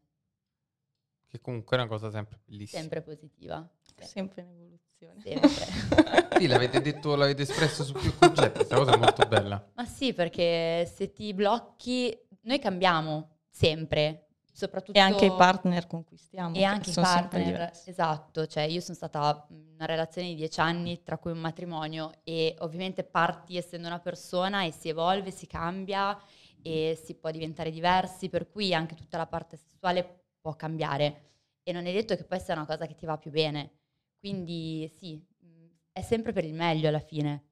[1.28, 2.80] Che comunque è una cosa sempre bellissima.
[2.82, 3.68] sempre positiva.
[3.82, 5.22] Sì, Sempre in evoluzione.
[5.22, 6.32] sempre.
[6.44, 9.72] Sì, l'avete detto, l'avete espresso su più concetti, questa cosa è molto bella.
[9.76, 14.98] Ma sì, perché se ti blocchi, noi cambiamo sempre, soprattutto...
[14.98, 16.56] E anche i partner conquistiamo.
[16.56, 17.90] E che anche i sono sempre partner, diversi.
[17.90, 22.12] esatto, cioè io sono stata in una relazione di dieci anni, tra cui un matrimonio,
[22.24, 26.18] e ovviamente parti essendo una persona e si evolve, si cambia
[26.62, 31.32] e si può diventare diversi, per cui anche tutta la parte sessuale può cambiare
[31.64, 33.80] e non è detto che poi sia una cosa che ti va più bene.
[34.20, 37.50] Quindi sì, mh, è sempre per il meglio alla fine.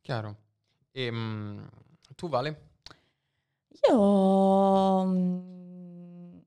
[0.00, 0.36] Chiaro.
[0.92, 1.68] Ehm,
[2.16, 2.69] tu, Vale?
[3.88, 6.38] Io, mm,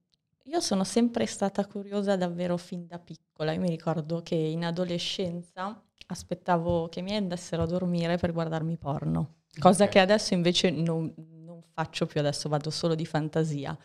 [0.45, 3.53] io sono sempre stata curiosa davvero fin da piccola.
[3.53, 8.77] Io mi ricordo che in adolescenza aspettavo che i miei andassero a dormire per guardarmi
[8.77, 9.89] porno, cosa Ok.
[9.89, 11.11] che adesso invece non,
[11.43, 13.77] non faccio più, adesso vado solo di fantasia.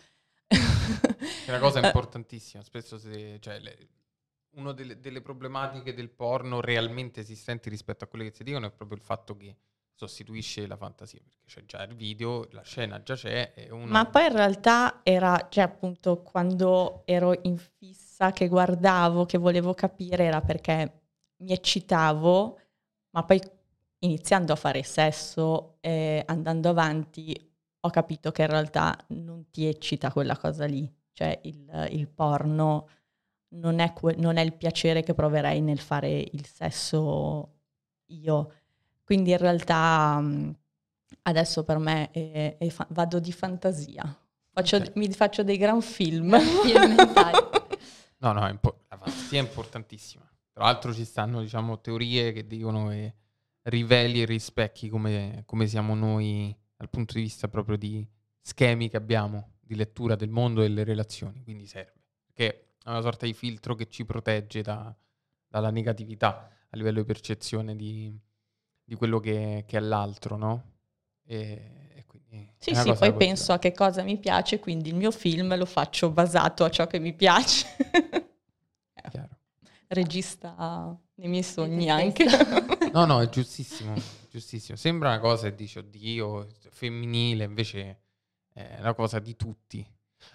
[1.43, 2.63] È una cosa Eh, importantissima.
[2.63, 3.89] Spesso se, cioè, le-
[4.51, 8.71] una delle, delle problematiche del porno realmente esistenti rispetto a quelle che si dicono è
[8.73, 9.57] proprio il fatto che
[9.99, 13.87] sostituisce la fantasia, perché c'è già il video, la scena già c'è uno...
[13.87, 19.75] Ma poi in realtà era, cioè appunto quando ero in fissa che guardavo, che volevo
[19.75, 21.01] capire, era perché
[21.39, 22.61] mi eccitavo,
[23.11, 23.41] ma poi
[24.01, 27.35] iniziando a fare sesso e andando avanti
[27.81, 32.89] ho capito che in realtà non ti eccita quella cosa lì, cioè il, il porno
[33.57, 37.55] non è, que- non è il piacere che proverei nel fare il sesso
[38.07, 38.53] io.
[39.09, 40.23] Quindi in realtà
[41.23, 44.05] adesso per me è- è fa- vado di fantasia.
[44.53, 44.97] Faccio- Ok.
[44.97, 46.37] Mi faccio dei gran film.
[48.19, 50.29] No, no, è impo- la fantasia è importantissima.
[50.53, 53.15] Tra l'altro ci stanno, diciamo, teorie che dicono che
[53.63, 58.07] riveli e rispecchi come, come siamo noi dal punto di vista proprio di
[58.43, 61.95] schemi che abbiamo, di lettura del mondo e delle relazioni, quindi serve.
[62.27, 64.95] Perché è una sorta di filtro che ci protegge da-
[65.47, 68.15] dalla negatività a livello di percezione di,
[68.89, 70.63] di quello che, che è l'altro, no?
[71.27, 75.11] E, e quindi Sì, sì, poi penso a che cosa mi piace, quindi il mio
[75.11, 77.67] film lo faccio basato a ciò che mi piace.
[79.11, 79.37] chiaro.
[79.89, 82.25] Regista nei miei sogni anche.
[82.91, 83.93] No, no, è giustissimo,
[84.31, 84.79] giustissimo.
[84.79, 88.01] Sembra una cosa e dici, oddio, femminile, invece
[88.51, 89.87] è una cosa di tutti.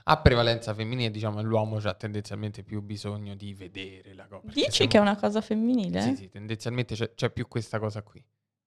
[0.03, 4.43] A prevalenza femminile, diciamo, l'uomo ha tendenzialmente più bisogno di vedere la cosa.
[4.45, 5.99] Dici siamo- che è una cosa femminile?
[6.01, 8.23] Sì, sì, tendenzialmente c'è, c'è più questa cosa qui.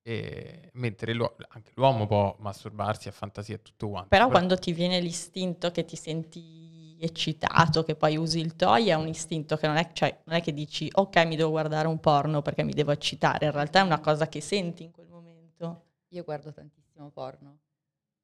[0.08, 4.08] E- mentre l'uo- anche l'uomo può masturbarsi a fantasia e tutto quanto.
[4.08, 8.94] Però quando ti viene l'istinto che ti senti eccitato, che poi usi il toy, è
[8.94, 11.98] un istinto che non è, cioè, non è che dici ok mi devo guardare un
[11.98, 15.82] porno perché mi devo eccitare, in realtà è una cosa che senti in quel momento.
[16.10, 17.58] Io guardo tantissimo porno.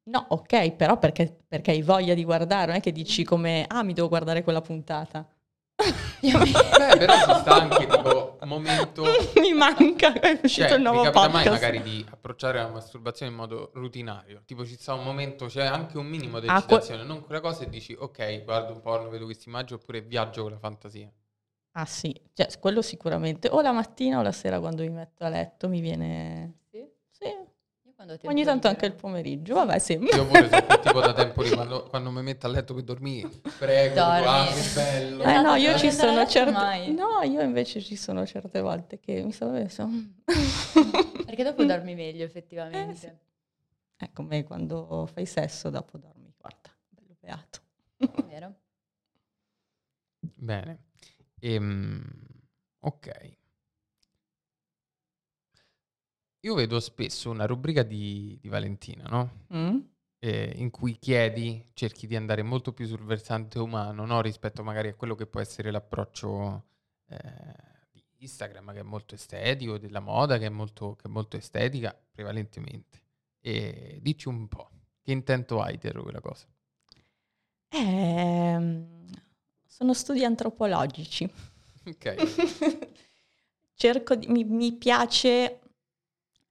[0.04, 3.82] No, ok, però perché, perché hai voglia di guardare, non è che dici come ah
[3.82, 5.28] mi devo guardare quella puntata.
[5.76, 9.04] Beh, però ci sta anche tipo un momento...
[9.40, 11.44] mi manca, è uscito Cioè, il nuovo mi capita podcast.
[11.44, 14.42] mai magari di approcciare la masturbazione in modo rutinario?
[14.44, 17.40] Tipo ci sta un momento, c'è anche un minimo di Ah, que- eccitazione, non quella
[17.40, 21.10] cosa e dici ok, guardo un porno, vedo questa immagine oppure viaggio con la fantasia.
[21.72, 23.48] Ah sì, cioè, quello sicuramente.
[23.48, 26.58] O la mattina o la sera quando mi metto a letto mi viene...
[26.70, 26.86] Sì?
[27.10, 27.34] Sì,
[28.24, 29.92] ogni tanto anche il pomeriggio, vabbè sì.
[29.94, 33.28] Io pure sono tipo da tempo lì, quando, quando mi metto a letto per dormire,
[33.58, 34.26] prego, Dormi.
[34.26, 35.22] ah, che bello.
[35.22, 36.50] Eh no, io ci sono certe...
[36.50, 36.92] mai.
[36.92, 39.88] No, io invece ci sono certe volte che mi sono messa...
[41.24, 42.92] Perché dopo dormi meglio effettivamente.
[42.92, 43.10] Eh, sì.
[43.96, 47.60] È come quando fai sesso, dopo dormi, guarda, bello beato.
[47.96, 48.54] È vero?
[50.18, 50.78] Bene.
[51.40, 52.02] Ehm,
[52.80, 53.40] ok.
[56.44, 59.46] Io vedo spesso una rubrica di, di Valentina, no?
[59.54, 59.78] Mm?
[60.24, 64.20] eh, in cui chiedi, cerchi di andare molto più sul versante umano, no?
[64.20, 66.64] rispetto magari a quello che può essere l'approccio
[67.08, 67.16] eh,
[67.90, 71.92] di Instagram, che è molto estetico, della moda, che è molto, che è molto estetica,
[72.12, 73.00] prevalentemente.
[73.40, 74.70] E dici un po',
[75.02, 76.46] che intento hai dietro quella cosa?
[77.70, 79.06] Ehm,
[79.66, 81.28] sono studi antropologici.
[81.84, 82.14] Ok,
[83.74, 85.61] Cerco di, mi, mi piace,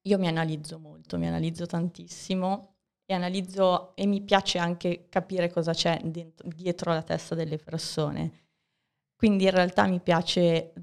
[0.03, 5.73] io mi analizzo molto, mi analizzo tantissimo e analizzo e mi piace anche capire cosa
[5.73, 8.31] c'è dentro- dietro la testa delle persone.
[9.15, 10.73] Quindi in realtà mi piace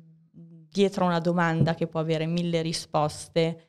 [0.71, 3.69] dietro una domanda che può avere mille risposte,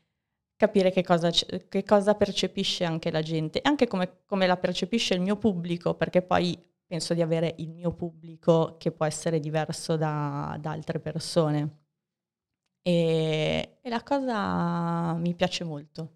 [0.55, 5.15] capire che cosa, che cosa percepisce anche la gente e anche come, come la percepisce
[5.15, 9.95] il mio pubblico, perché poi penso di avere il mio pubblico che può essere diverso
[9.95, 11.78] da, da altre persone.
[12.81, 16.11] E, e la cosa mi piace molto.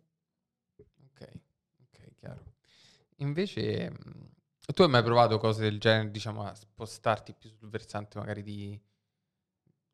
[0.79, 1.21] ok,
[1.81, 2.43] ok, chiaro.
[3.17, 8.17] Invece, mh, tu hai mai provato cose del genere, diciamo, a spostarti più sul versante
[8.19, 8.79] magari di,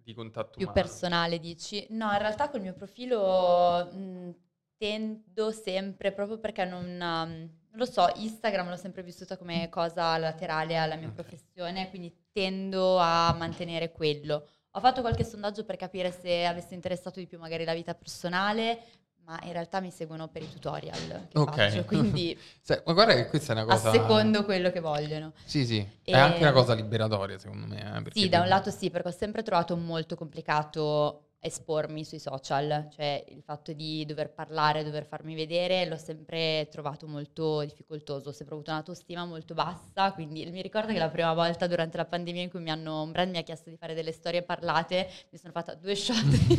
[0.03, 0.73] di contatto Più umano?
[0.73, 1.85] personale dici?
[1.91, 4.35] No, in realtà col mio profilo mh,
[4.77, 10.75] tendo sempre, proprio perché non, um, lo so, Instagram l'ho sempre vissuta come cosa laterale
[10.77, 14.47] alla mia professione, quindi tendo a mantenere quello.
[14.73, 18.79] Ho fatto qualche sondaggio per capire se avesse interessato di più magari la vita personale,
[19.23, 21.55] ma in realtà mi seguono per i tutorial che Ok.
[21.55, 23.89] faccio, quindi Sai, ma guarda che questa è una cosa...
[23.89, 25.33] assecondo quello che vogliono.
[25.43, 27.79] Sì, sì, è E- anche una cosa liberatoria secondo me.
[28.05, 32.89] eh, Sì, da un lato sì, perché ho sempre trovato molto complicato espormi sui social,
[32.93, 38.31] cioè il fatto di dover parlare, dover farmi vedere, l'ho sempre trovato molto difficoltoso, ho
[38.33, 42.41] sempre avuto un'autostima molto bassa, quindi mi ricordo che la prima volta durante la pandemia
[42.41, 45.37] in cui mi hanno, un brand mi ha chiesto di fare delle storie parlate, mi
[45.37, 46.55] sono fatta due shot di,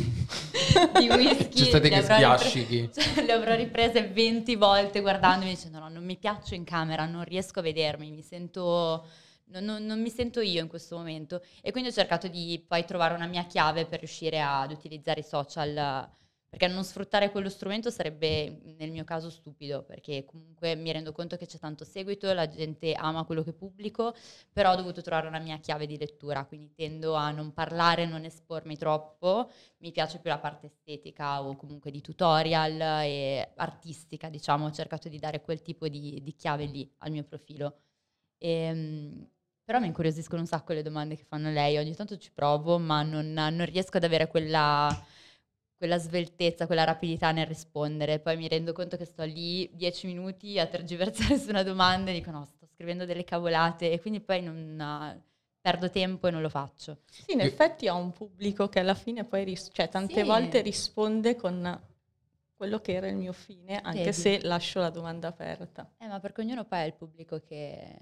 [0.99, 1.49] di whisky.
[1.49, 2.89] C'è state che avrò ripre- sbiascichi.
[2.93, 7.23] cioè, le avrò riprese 20 volte guardandomi dicendo no, non mi piaccio in camera, non
[7.23, 9.05] riesco a vedermi, mi sento...
[9.51, 12.85] Non, non- non mi sento io in questo momento e quindi ho cercato di poi
[12.85, 16.09] trovare una mia chiave per riuscire ad utilizzare i social
[16.47, 21.37] perché non sfruttare quello strumento sarebbe nel mio caso stupido perché comunque mi rendo conto
[21.37, 24.13] che c'è tanto seguito, la gente ama quello che pubblico,
[24.51, 28.25] però ho dovuto trovare una mia chiave di lettura, quindi tendo a non parlare, non
[28.25, 29.49] espormi troppo,
[29.79, 35.07] mi piace più la parte estetica o comunque di tutorial e artistica, diciamo, ho cercato
[35.09, 37.75] di dare quel tipo di, di chiave lì al mio profilo.
[38.39, 39.27] Ehm,
[39.71, 43.03] Però mi incuriosiscono un sacco le domande che fanno lei, ogni tanto ci provo, ma
[43.03, 44.93] non, non riesco ad avere quella,
[45.77, 48.19] quella sveltezza, quella rapidità nel rispondere.
[48.19, 52.15] Poi mi rendo conto che sto lì dieci minuti a tergiversare su una domanda e
[52.15, 55.23] dico no, sto scrivendo delle cavolate e quindi poi non,
[55.61, 56.97] perdo tempo e non lo faccio.
[57.09, 60.23] Sì, in effetti ho un pubblico che alla fine poi, ris- cioè tante sì.
[60.23, 61.81] volte risponde con
[62.57, 64.11] quello che era il mio fine, anche Vedi.
[64.11, 65.89] se lascio la domanda aperta.
[65.97, 67.97] Eh, ma perché ognuno poi ha il pubblico che...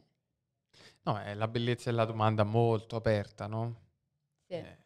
[1.04, 3.76] No, è la bellezza della domanda molto aperta, no?
[4.46, 4.54] Sì.
[4.54, 4.78] Eh,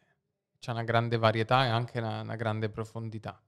[0.58, 3.40] c'è una grande varietà e anche una, una grande profondità.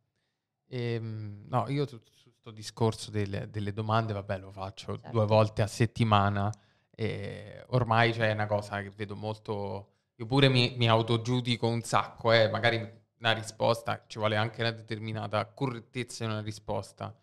[0.68, 5.10] E, ehm, no, io su questo discorso delle, delle, domande, vabbè, lo faccio certo.
[5.10, 6.52] due volte a settimana
[6.90, 9.92] e ormai c'è una cosa che vedo molto...
[10.16, 12.76] Io pure mi, mi autogiudico un sacco, eh, magari
[13.18, 17.14] una risposta, ci vuole anche una determinata correttezza in una risposta.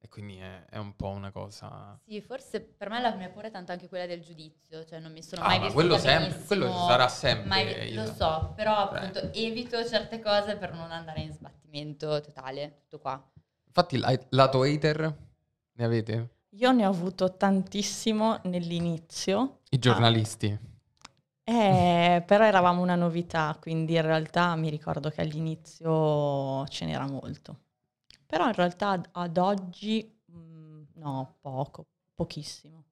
[0.00, 1.98] E quindi è, è, un po' una cosa.
[2.04, 5.10] Sì, forse per me la mia paura è tanto anche quella del giudizio, cioè non
[5.12, 5.74] mi sono ah, mai vista.
[5.74, 7.48] Quello, sempre, quello sarà sempre.
[7.48, 9.32] Mai, lo so, però appunto Beh.
[9.32, 13.32] evito certe cose per non andare in sbattimento totale, tutto qua.
[13.66, 15.16] Infatti, lato hater
[15.72, 16.28] ne avete?
[16.50, 19.60] Io ne ho avuto tantissimo nell'inizio.
[19.70, 20.58] I giornalisti.
[21.44, 21.52] Ah.
[21.52, 27.66] Eh, però eravamo una novità, quindi in realtà mi ricordo che all'inizio ce n'era molto.
[28.28, 32.84] Però in realtà ad oggi mh, mm, no, poco, pochissimo.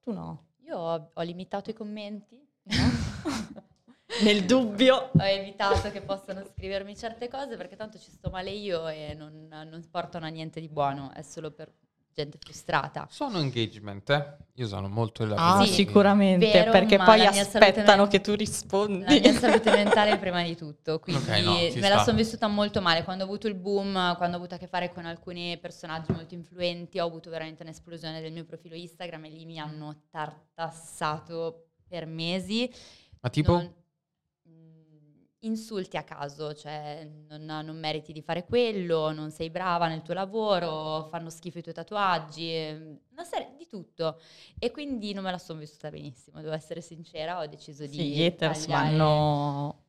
[0.00, 0.48] Tu no?
[0.66, 2.46] Io ho, ho limitato i commenti.
[4.22, 5.12] Nel dubbio.
[5.16, 9.48] Ho evitato che possano scrivermi certe cose perché tanto ci sto male io e non,
[9.48, 11.72] non portano a niente di buono, è solo per
[12.14, 13.06] gente frustrata.
[13.10, 14.36] Sono engagement, eh?
[14.54, 19.04] Io sono molto Ah, sì, sicuramente, vero, perché poi aspettano che tu rispondi.
[19.04, 21.88] La mia salute mentale prima di tutto, quindi okay, no, me sta.
[21.88, 23.02] la sono vissuta molto male.
[23.02, 26.34] Quando ho avuto il boom, quando ho avuto a che fare con alcuni personaggi molto
[26.34, 32.06] influenti, ho avuto veramente un'esplosione del mio profilo Instagram e lì mi hanno tartassato per
[32.06, 32.70] mesi.
[33.20, 33.52] Ma tipo?
[33.52, 33.72] Non,
[35.46, 40.14] insulti a caso, cioè non, non, meriti di fare quello, non sei brava nel tuo
[40.14, 44.20] lavoro, fanno schifo i tuoi tatuaggi, ehm, una serie di tutto.
[44.58, 47.96] E quindi non me la sono vissuta benissimo, devo essere sincera, ho deciso di...
[47.96, 49.83] Sì, gli haters vanno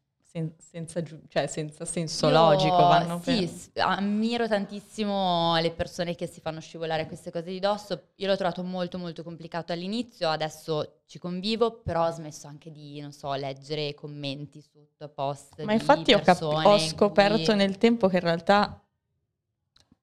[0.57, 2.75] senza, cioè senza senso Io, logico.
[2.75, 3.83] Vanno sì, per...
[3.83, 8.09] ammiro tantissimo le persone che si fanno scivolare queste cose di dosso.
[8.15, 12.99] Io l'ho trovato molto molto complicato all'inizio, adesso ci convivo, però ho smesso anche di,
[12.99, 15.61] non so, leggere commenti sotto post.
[15.63, 17.55] Ma infatti ho, cap- ho scoperto cui...
[17.55, 18.79] nel tempo che in realtà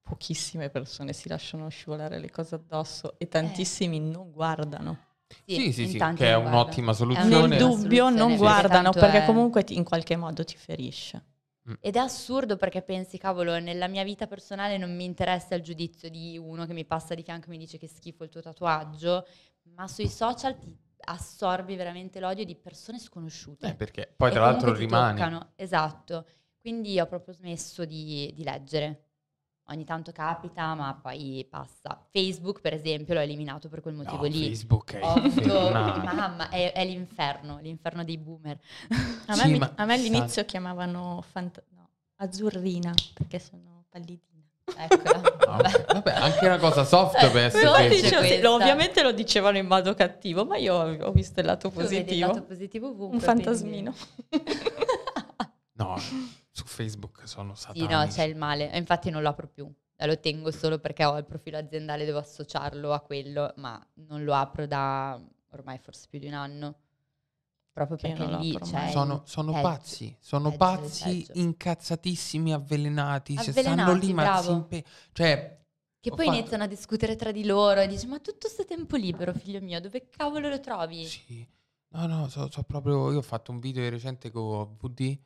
[0.01, 4.01] pochissime persone si lasciano scivolare le cose addosso e tantissimi eh.
[4.01, 5.11] non guardano.
[5.45, 7.47] Sì, sì, sì, che è un'ottima soluzione.
[7.47, 9.26] Nel dubbio non guardano perché è...
[9.26, 11.24] comunque ti, in qualche modo ti ferisce.
[11.68, 11.74] Mm.
[11.80, 16.09] Ed è assurdo perché pensi, cavolo, nella mia vita personale non mi interessa il giudizio
[16.09, 19.26] di uno che mi passa di fianco e mi dice che schifo il tuo tatuaggio,
[19.74, 23.68] ma sui social ti assorbi veramente l'odio di persone sconosciute.
[23.68, 25.14] Eh, perché poi tra l'altro rimane.
[25.18, 25.53] Toccano.
[25.55, 26.26] Esatto.
[26.61, 29.12] Quindi ho proprio smesso di, di leggere
[29.67, 32.05] ogni tanto capita, ma poi passa.
[32.11, 34.47] Facebook, per esempio, l'ho eliminato per quel motivo no, lì.
[34.47, 38.59] Facebook è Otto, mamma, è, è, l'inferno, l'inferno dei boomer.
[39.27, 40.45] A me, sì, mi, a me all'inizio sa...
[40.45, 44.31] chiamavano fant- no, azzurrina, perché sono pallidina.
[44.75, 45.21] Eccola.
[45.21, 45.85] vabbè.
[45.93, 49.93] vabbè, anche una cosa soft eh, per essere dicevo, sì, ovviamente lo dicevano in modo
[49.95, 52.13] cattivo, ma io ho visto il lato positivo.
[52.13, 53.95] Il lato positivo ovunque, Un fantasmino.
[55.75, 55.97] no,
[56.53, 57.86] su Facebook sono satanici.
[57.86, 58.70] Sì, no, c'è il male.
[58.76, 59.70] Infatti non lo apro più.
[59.96, 64.34] Lo tengo solo perché ho il profilo aziendale, devo associarlo a quello, ma non lo
[64.34, 66.76] apro da ormai forse più di un anno.
[67.72, 74.42] Proprio che perché lì c'è sono, sono pazzi, sono peggio, pazzi, incazzatissimi, avvelenati, avvelenati stanno
[74.42, 75.61] lì in pe- cioè
[75.98, 76.36] che poi fatto...
[76.36, 79.80] iniziano a discutere tra di loro e dici ma tutto questo tempo libero figlio mio
[79.80, 81.07] dove cavolo lo trovi?
[81.07, 81.48] Sì,
[81.90, 85.18] no no so, so proprio io ho fatto un video di recente con VD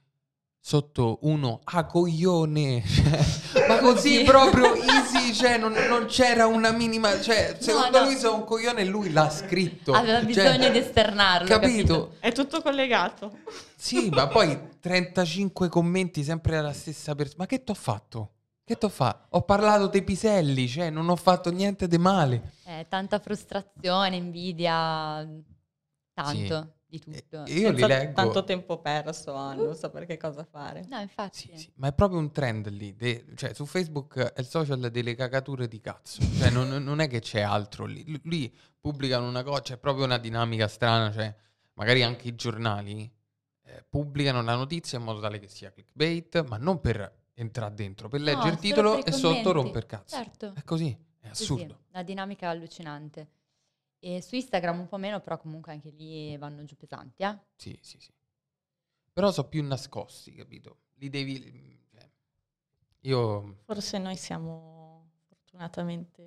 [0.67, 7.21] sotto uno a coglione, cioè, ma così proprio easy, cioè non, non, c'era una minima,
[7.21, 8.11] cioè secondo no, no.
[8.11, 9.93] lui sei un coglione e lui l'ha scritto.
[9.93, 11.77] Aveva cioè, bisogno di esternarlo, capito?
[11.77, 12.17] capito?
[12.19, 13.39] È tutto collegato.
[13.77, 17.45] Sì, ma poi 35 commenti sempre alla stessa persona.
[17.45, 18.31] Ma che t'ho fatto?
[18.65, 19.37] Che t'ho fatto?
[19.37, 22.55] Ho parlato dei piselli, cioè non ho fatto niente di male.
[22.65, 25.25] Eh, tanta frustrazione, invidia,
[26.13, 26.35] tanto.
[26.35, 27.45] Sì di tutto.
[27.47, 28.15] Io li leggo.
[28.15, 30.85] Tanto tempo perso, ah, non so perché cosa fare.
[30.89, 31.39] No, infatti.
[31.39, 32.95] Sì, sì, ma è proprio un trend lì.
[32.95, 36.23] De, cioè, su Facebook è il social delle cagature di cazzo.
[36.23, 38.21] Cioè, non, non, è che c'è altro lì.
[38.25, 41.13] Lì pubblicano una cosa, c'è proprio una dinamica strana.
[41.13, 41.35] Cioè,
[41.75, 43.11] magari anche i giornali
[43.65, 48.09] eh, pubblicano la notizia in modo tale che sia clickbait, ma non per entrare dentro,
[48.09, 50.17] per leggere no, il titolo e sotto romper cazzo.
[50.17, 50.53] Certo.
[50.55, 51.81] È così, è assurdo.
[51.87, 53.29] Sì, la dinamica è allucinante.
[53.99, 57.39] E su Instagram un po' meno, però comunque anche lì vanno giù pesanti, eh?
[57.57, 58.13] Sì, sì, sì.
[59.13, 60.81] Però sono più nascosti, capito?
[60.95, 61.81] Li devi...
[61.91, 62.09] cioè,
[63.01, 63.57] io...
[63.65, 66.23] Forse noi siamo fortunatamente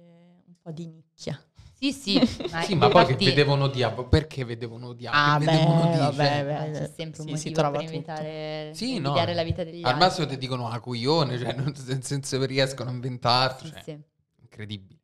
[0.46, 1.40] un po' di nicchia.
[1.74, 2.20] Sì, sì.
[2.66, 5.20] sì, ma poi che vedevano Diablo, perché vedevano Diablo?
[5.20, 6.72] Ah, Che beh, vedevano Dio, vabbè, cioè, beh.
[6.72, 7.94] C'è sempre un Sì, si motivo trova per tutto.
[7.96, 9.14] invitare, Sì, no.
[9.14, 10.00] la vita degli Al altri.
[10.00, 13.82] massimo ti dicono a coglione, cioè, non, nel senso che riescono a inventarsi, Sì, cioè,
[13.84, 14.00] sì.
[14.42, 15.00] incredibile.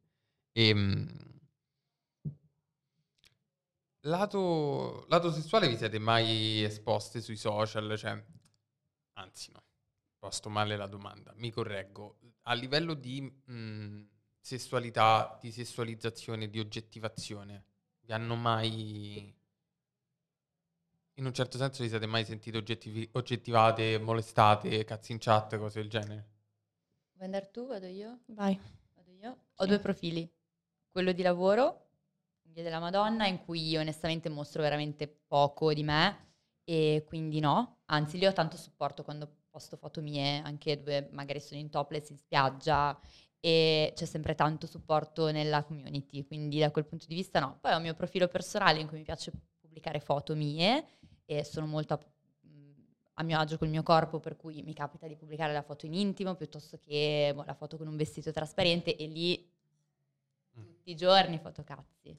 [0.52, 1.08] Ehm,
[4.06, 7.96] lato, lato sessuale vi siete mai esposte sui social?
[7.98, 8.24] Cioè,
[9.14, 9.64] anzi no,
[10.18, 12.20] posto male la domanda, mi correggo.
[12.44, 14.08] A livello di mh,
[14.40, 17.66] sessualità, di sessualizzazione, di oggettivazione,
[18.02, 19.44] vi hanno mai...
[21.18, 25.80] In un certo senso vi siete mai sentite oggettivi- oggettivate, molestate, cazzi in chat, cose
[25.80, 26.30] del genere?
[27.14, 27.66] Vuoi andare tu?
[27.68, 28.20] Vado io?
[28.26, 28.60] Vai.
[28.96, 29.38] Vado io?
[29.56, 30.30] Ho due profili.
[30.90, 31.85] Quello di lavoro,
[32.56, 36.28] Via della Madonna, in cui onestamente mostro veramente poco di me
[36.64, 37.80] e quindi no.
[37.88, 42.12] Anzi, lì ho tanto supporto quando posto foto mie, anche dove magari sono in topless
[42.12, 42.98] in spiaggia
[43.42, 47.58] e c'è sempre tanto supporto nella community, quindi da quel punto di vista no.
[47.60, 50.86] Poi ho il mio profilo personale in cui mi piace pubblicare foto mie
[51.26, 52.00] e sono molto a,
[53.16, 55.94] a mio agio col mio corpo, per cui mi capita di pubblicare la foto in
[55.94, 59.52] intimo piuttosto che boh, la foto con un vestito trasparente e lì
[60.58, 60.64] Mm.
[60.64, 62.18] tutti i giorni fotocazzi.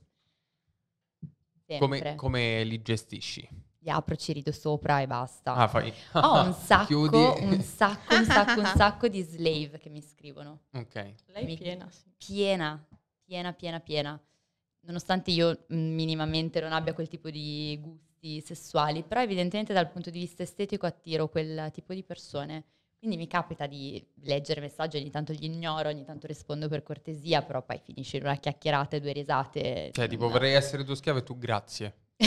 [1.79, 3.49] Come, come li gestisci?
[3.81, 5.55] Li apro, ci rido sopra e basta.
[5.55, 5.93] Ah, fai...
[6.13, 7.17] Ho un sacco, Chiudi.
[7.17, 10.61] un sacco, un sacco, un sacco di slave che mi scrivono.
[10.73, 10.95] Ok.
[11.27, 12.05] Lei Mi- è piena, sì.
[12.17, 12.87] Piena,
[13.25, 14.21] piena, piena, piena.
[14.81, 20.21] Nonostante io minimamente non abbia quel tipo di gusti sessuali, però evidentemente dal punto di
[20.21, 22.65] vista estetico attiro quel tipo di persone.
[22.99, 27.43] Quindi mi capita di leggere messaggi, ogni tanto li ignoro, ogni tanto rispondo per cortesia,
[27.43, 29.91] però poi finisce in una chiacchierata e due risate.
[29.93, 31.95] Cioè, tipo, Non- vorrei essere tuo schiavo e tu grazie.
[32.17, 32.27] più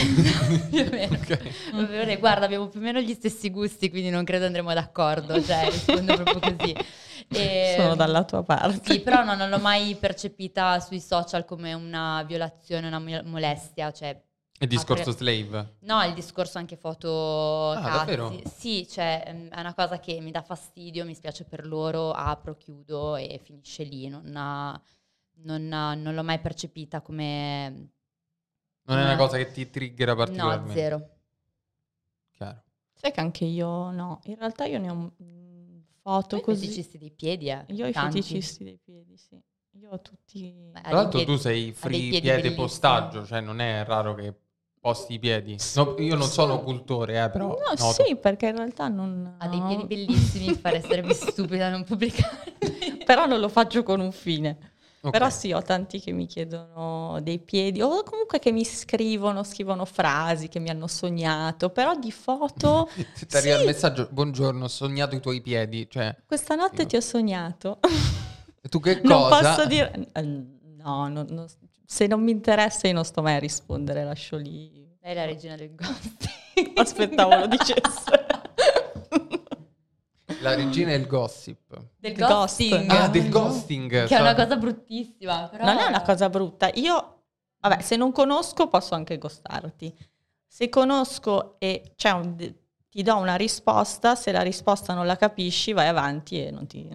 [0.86, 1.14] o meno.
[1.16, 1.72] Ok.
[1.72, 5.42] Va bene, guarda, abbiamo più o meno gli stessi gusti, quindi non credo andremo d'accordo,
[5.42, 6.76] cioè rispondo proprio così.
[7.32, 8.92] E- Sono dalla tua parte.
[8.92, 13.92] Sì, però no, non l'ho mai percepita sui social come una violazione, una mo- molestia,
[13.92, 14.20] cioè
[14.62, 15.76] Il discorso Apre- slave.
[15.80, 18.16] no, il discorso anche foto Ah, cazzi.
[18.16, 18.42] davvero?
[18.44, 22.56] Sì, cioè ehm, è una cosa che mi dà fastidio, mi spiace per loro, apro,
[22.56, 24.78] chiudo e finisce lì, non, ha-
[25.44, 27.90] non ha- non l'ho mai percepita come
[28.84, 29.06] Non è No.
[29.06, 30.72] una cosa che ti triggera no, particolarmente.
[30.74, 31.10] zero.
[32.32, 32.62] Chiaro.
[32.94, 34.20] Sai che anche io no.
[34.24, 36.66] In realtà io ne ho mm, foto Tu così.
[36.66, 37.64] feticisti dei piedi, eh.
[37.68, 39.40] Io ho i feticisti dei piedi, sì.
[39.78, 40.52] Io ho tutti...
[40.72, 42.54] Beh, Tra l'altro tu sei free piede bellissimi.
[42.56, 44.34] postaggio, cioè non è raro che
[44.80, 45.56] posti i piedi.
[45.74, 47.92] No, io non sono cultore, eh, però No, noto.
[48.04, 49.34] sì, perché in realtà non...
[49.38, 52.98] Ha dei piedi bellissimi, essere più stupida a non pubblicarli.
[53.04, 54.56] Però non lo faccio con un fine.
[55.02, 55.10] Ok.
[55.12, 59.84] Però sì, ho tanti che mi chiedono dei piedi o comunque che mi scrivono, scrivono
[59.84, 62.88] frasi che mi hanno sognato, però di foto...
[63.14, 63.60] Se ti arriva Sì.
[63.62, 67.80] il messaggio, buongiorno, ho sognato i tuoi piedi, cioè, Questa notte Io- ti ho sognato.
[68.60, 69.54] e tu che Non cosa?
[69.54, 70.10] posso dire...
[70.76, 71.46] No, non- non-
[71.90, 74.70] se non mi interessa io non sto mai a rispondere, lascio lì.
[75.00, 76.78] Lei è la regina del ghosting.
[76.78, 78.26] Aspettavo lo dicesse.
[80.40, 81.76] La regina e il gossip.
[81.96, 82.30] Del Ghost.
[82.30, 82.90] ghosting.
[82.90, 84.06] Ah, del ghosting.
[84.06, 85.48] Che è una so- cosa bruttissima.
[85.48, 85.64] Però...
[85.64, 86.70] Non è una cosa brutta.
[86.74, 87.22] Io,
[87.58, 89.92] vabbè, se non conosco posso anche ghostarti.
[90.46, 92.54] Se conosco e c'è un-
[92.88, 96.88] ti do una risposta, se la risposta non la capisci vai avanti e non ti...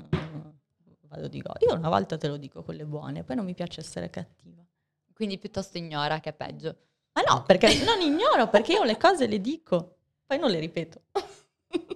[1.01, 1.51] Vado di go.
[1.67, 4.64] Io una volta te lo dico quelle buone, poi non mi piace essere cattiva.
[5.16, 6.76] Quindi piuttosto ignora, che è peggio.
[7.13, 9.95] Ma no, perché non ignoro, perché io le cose le dico,
[10.26, 11.01] poi non le ripeto.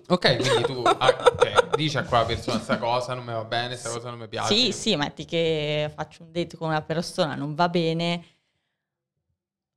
[0.09, 3.67] Ok, quindi tu ah, cioè, dici a quella persona questa cosa non mi va bene,
[3.67, 4.53] questa cosa non mi piace.
[4.53, 8.25] Sì, sì, metti che faccio un date con una persona, non va bene,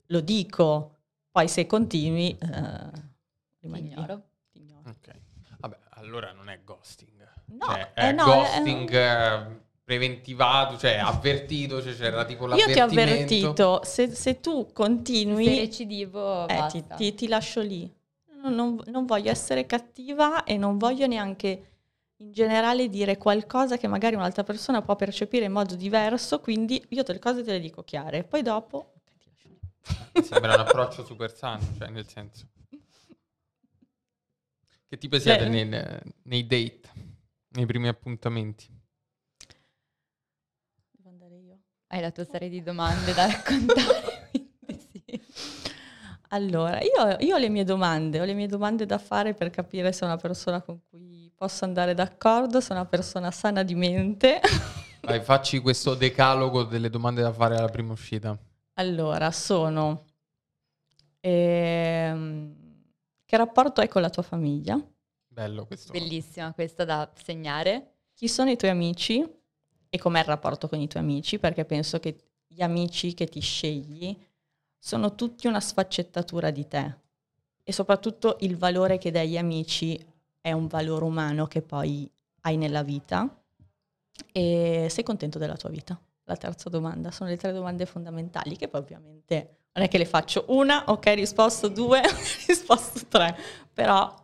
[0.06, 0.96] lo dico,
[1.30, 2.90] poi se continui, eh,
[3.58, 4.22] Ti rimani ignoro.
[4.50, 4.88] Ti ignoro.
[4.88, 5.20] Ok.
[5.58, 7.30] Vabbè, allora non è ghosting.
[7.46, 12.78] No, cioè, eh, è no, ghosting eh, preventivato, cioè avvertito, cioè c'era tipo Io ti
[12.80, 16.94] ho avvertito, se, se tu Se continui, sei recidivo, eh, ti, basta.
[16.96, 17.90] ti- ti lascio lì.
[18.42, 21.66] Non, non- non voglio essere cattiva e non voglio neanche
[22.16, 27.02] in generale dire qualcosa che magari un'altra persona può percepire in modo diverso, quindi io
[27.02, 28.92] te le cose te le dico chiare, poi dopo...
[28.94, 29.58] ok, ti lascio lì.
[30.14, 32.46] Mi Sembra un approccio super sano, cioè nel senso.
[34.88, 35.64] Che tipo siete nei,
[36.24, 36.90] nei date,
[37.48, 38.68] nei primi appuntamenti?
[40.92, 41.58] Devo andare io.
[41.92, 44.30] Hai la tua serie di domande da raccontare.
[44.78, 45.20] sì.
[46.28, 49.92] Allora, io, io ho le mie domande, ho le mie domande da fare per capire
[49.92, 53.74] se è una persona con cui posso andare d'accordo, se è una persona sana di
[53.74, 54.40] mente.
[55.04, 58.38] Vai, facci questo decalogo delle domande da fare alla prima uscita.
[58.76, 60.06] Allora, sono...
[61.20, 62.56] ehm,
[63.26, 64.80] che rapporto hai con la tua famiglia?
[65.28, 65.92] Bello questo.
[65.92, 67.96] Bellissima questa da segnare.
[68.14, 69.40] Chi sono i tuoi amici
[69.94, 71.38] e com'è il rapporto con i tuoi amici?
[71.38, 72.16] Perché penso che
[72.46, 74.16] gli amici che ti scegli
[74.78, 76.96] sono tutti una sfaccettatura di te
[77.62, 80.02] e soprattutto il valore che dai agli amici
[80.40, 83.38] è un valore umano che poi hai nella vita
[84.32, 86.00] e sei contento della tua vita?
[86.24, 90.06] La terza domanda, sono le tre domande fondamentali che poi ovviamente non è che le
[90.06, 92.00] faccio una, ok, risposto due,
[92.48, 93.36] risposto tre,
[93.70, 94.21] però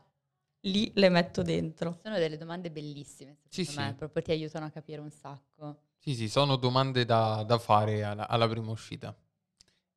[0.62, 1.98] lì le metto dentro.
[2.02, 3.94] Sono delle domande bellissime, Sì, secondo me, sì.
[3.98, 5.80] proprio ti aiutano a capire un sacco.
[5.98, 9.14] Sì, sì, sono domande da, da fare alla, alla prima uscita.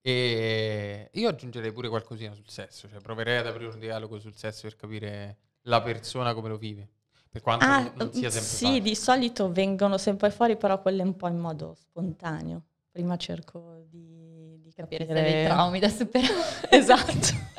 [0.04, 4.62] E io aggiungerei pure qualcosina sul sesso, cioè proverei ad aprire un dialogo sul sesso
[4.64, 6.90] per capire la persona come lo vive,
[7.30, 8.82] per quanto Ah, non, non sia sempre sì, facile.
[8.82, 12.64] di solito vengono sempre fuori, però quelle un po' in modo spontaneo.
[12.90, 15.20] Prima cerco di, di Capire capire...
[15.24, 16.34] se hai dei traumi da superare.
[16.72, 17.51] Esatto.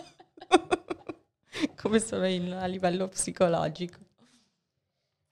[1.83, 3.99] Come sono in- a livello psicologico.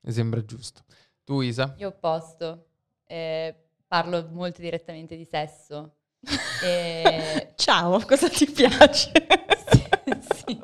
[0.03, 0.83] Mi sembra giusto.
[1.23, 1.75] Tu Isa?
[1.79, 2.67] Io opposto,
[3.07, 3.55] eh,
[3.87, 5.95] parlo molto direttamente di sesso.
[6.63, 9.13] E- Ciao, cosa ti piace?
[10.45, 10.59] sì.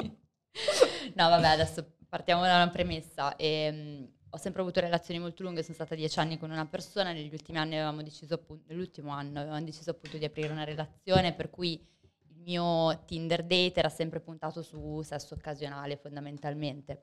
[1.14, 3.34] No, vabbè, adesso partiamo da una premessa.
[3.36, 7.32] Ehm, ho sempre avuto relazioni molto lunghe, sono stata dieci anni con una persona, negli
[7.32, 11.48] ultimi anni avevamo deciso appunto, nell'ultimo anno avevamo deciso appunto di aprire una relazione, per
[11.48, 11.82] cui
[12.46, 17.02] mio Tinder date era sempre puntato su sesso occasionale fondamentalmente.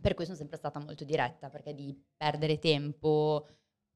[0.00, 3.46] Per cui sono sempre stata molto diretta, perché di perdere tempo,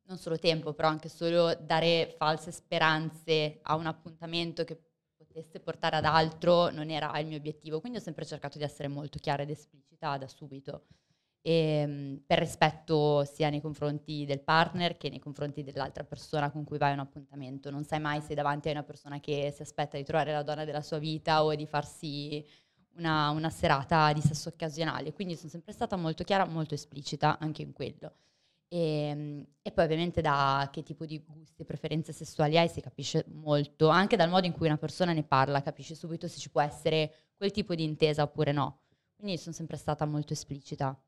[0.08, 4.80] non solo tempo, però anche solo dare false speranze a un appuntamento che
[5.16, 7.80] potesse portare ad altro non era il mio obiettivo.
[7.80, 10.86] Quindi ho sempre cercato di essere molto chiara ed esplicita da subito.
[11.42, 16.64] E, mm, per rispetto sia nei confronti del partner che nei confronti dell'altra persona con
[16.64, 17.70] cui vai a un appuntamento.
[17.70, 20.64] Non sai mai se davanti hai una persona che si aspetta di trovare la donna
[20.64, 22.44] della sua vita o di farsi
[22.96, 25.12] una, una serata di sesso occasionale.
[25.12, 28.12] Quindi sono sempre stata molto chiara, molto esplicita anche in quello.
[28.68, 33.24] E, e poi ovviamente da che tipo di gusti e preferenze sessuali hai si capisce
[33.28, 36.62] molto, anche dal modo in cui una persona ne parla, capisci subito se ci può
[36.62, 38.80] essere quel tipo di intesa oppure no.
[39.14, 40.98] Quindi sono sempre stata molto esplicita.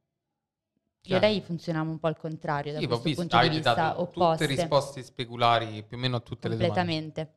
[1.07, 1.27] Io e Chiaro.
[1.27, 4.01] lei funzioniamo un po' al contrario da Sì, ho questo visto, punto di vista, dato
[4.01, 4.47] opposte.
[4.47, 6.93] tutte risposte speculari più o meno a tutte le domande.
[6.93, 7.35] completamente.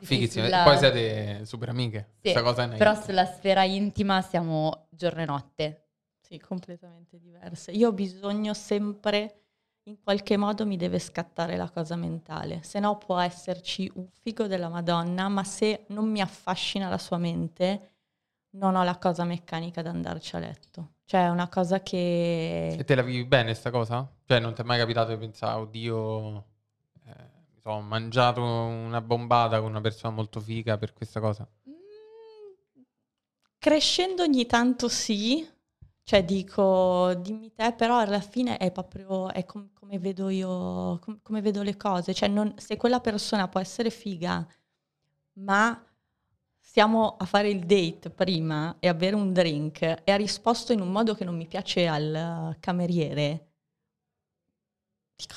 [0.00, 0.44] Fighissime.
[0.46, 1.98] sulla- E poi siete super amiche.
[2.14, 5.84] Sì, Questa cosa è una però sulla sfera intima siamo giorno e notte.
[6.20, 7.70] Sì, completamente diverse.
[7.72, 9.42] Io ho bisogno sempre,
[9.84, 14.46] in qualche modo mi deve scattare la cosa mentale, se no può esserci un figo
[14.46, 17.93] della Madonna, ma se non mi affascina la sua mente,
[18.56, 20.94] non ho la cosa meccanica da andarci a letto.
[21.04, 21.80] Cioè è una cosa
[22.76, 22.84] E che...
[22.84, 24.08] te la vivi bene sta cosa?
[24.24, 26.36] Cioè non ti è mai capitato di pensare, oddio,
[27.06, 27.30] eh,
[27.62, 31.48] sono mangiato una bombata con una persona molto figa per questa cosa?
[31.68, 32.82] Mm,
[33.58, 35.46] Crescendo ogni tanto sì,
[36.02, 41.20] cioè dico dimmi te, però alla fine è proprio è com- come vedo io, com-
[41.22, 44.46] come vedo le cose, cioè non- se quella persona può essere figa,
[45.40, 45.82] ma
[46.74, 50.80] stiamo a fare il date prima e a bere un drink e ha risposto in
[50.80, 53.52] un modo che non mi piace al cameriere,
[55.14, 55.36] dico,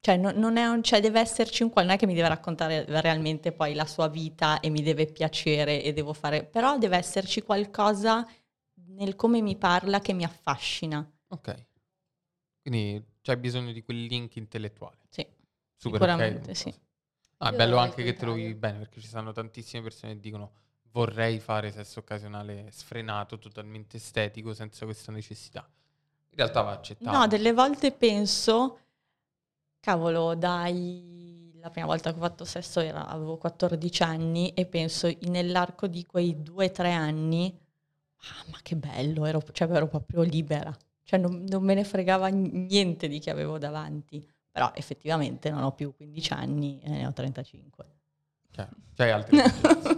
[0.00, 2.28] cioè, non, non è un- cioè, deve esserci un qual, non è che mi deve
[2.28, 6.98] raccontare realmente poi la sua vita e mi deve piacere e devo fare, però deve
[6.98, 8.28] esserci qualcosa
[8.88, 11.10] nel come mi parla che mi affascina.
[11.28, 11.66] Ok.
[12.60, 14.98] Quindi c'hai bisogno di quel link intellettuale.
[15.08, 15.26] Sì,
[15.74, 16.54] Super Sicuramente, ok.
[16.54, 16.74] come sì.
[17.38, 20.20] Ah, è bello anche che te lo vivi bene perché ci sono tantissime persone che
[20.20, 20.52] dicono
[20.96, 25.68] vorrei fare sesso occasionale sfrenato, totalmente estetico, senza questa necessità.
[26.30, 27.18] In realtà va accettato.
[27.18, 28.78] No, delle volte penso,
[29.78, 35.14] cavolo, dai, la prima volta che ho fatto sesso era, avevo 14 anni e penso
[35.22, 37.54] nell'arco di quei due o tre anni,
[38.16, 42.28] ah, ma che bello, ero, cioè, ero proprio libera, cioè non, non me ne fregava
[42.28, 47.12] niente di chi avevo davanti, però effettivamente non ho più 15 anni e ne ho
[47.12, 47.84] 35.
[48.50, 49.36] Cioè, c'hai altri.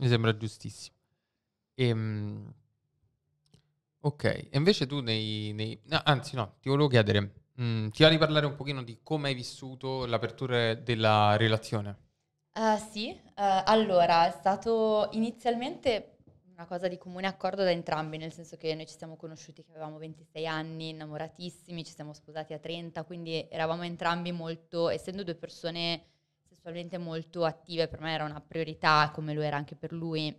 [0.00, 0.96] Mi sembra giustissimo.
[1.76, 2.54] Ehm,
[4.00, 5.52] ok, e invece tu nei...
[5.52, 8.98] nei- no, anzi no, ti volevo chiedere, mm, ti va di parlare un pochino di
[9.02, 11.96] come hai vissuto l'apertura della relazione?
[12.52, 16.16] Eh, sì, eh, allora è stato inizialmente
[16.52, 19.70] una cosa di comune accordo da entrambi, nel senso che noi ci siamo conosciuti che
[19.70, 25.36] avevamo 26 anni, innamoratissimi, ci siamo sposati a 30, quindi eravamo entrambi molto, essendo due
[25.36, 26.02] persone
[26.68, 30.34] sessualmente molto attive, per me era una priorità, come lo era anche per lui,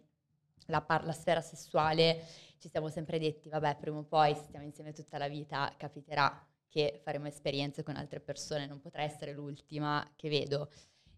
[0.68, 2.24] la, par- la sfera sessuale,
[2.60, 6.46] ci siamo sempre detti, vabbè, prima o poi se stiamo insieme tutta la vita capiterà
[6.68, 10.70] che faremo esperienze con altre persone, non potrà essere l'ultima che vedo.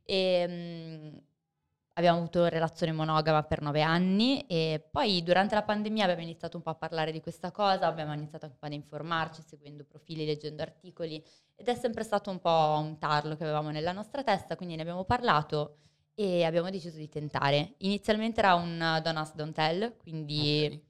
[0.04, 1.18] E, mm,
[1.94, 6.64] abbiamo avuto relazione monogama per nove anni e poi durante la pandemia abbiamo iniziato un
[6.64, 10.62] po' a parlare di questa cosa, abbiamo iniziato un po' ad informarci, seguendo profili, leggendo
[10.62, 11.24] articoli
[11.56, 14.82] ed è sempre stato un po' un tarlo che avevamo nella nostra testa, quindi ne
[14.82, 15.78] abbiamo parlato
[16.14, 17.76] e abbiamo deciso di tentare.
[17.80, 20.90] Inizialmente era un don't ask, don't tell, quindi Ok.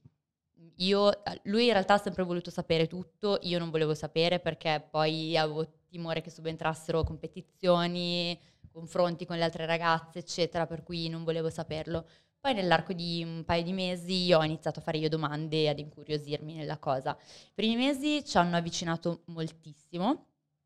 [0.77, 1.11] io,
[1.43, 5.65] lui in realtà ha sempre voluto sapere tutto, io non volevo sapere perché poi avevo
[5.87, 8.39] timore che subentrassero competizioni,
[8.71, 12.05] confronti con le altre ragazze, eccetera, per cui non volevo saperlo.
[12.39, 15.77] Poi nell'arco di un paio di mesi ho iniziato a fare io domande e ad
[15.77, 17.15] incuriosirmi nella cosa.
[17.19, 20.25] I primi mesi ci hanno avvicinato moltissimo,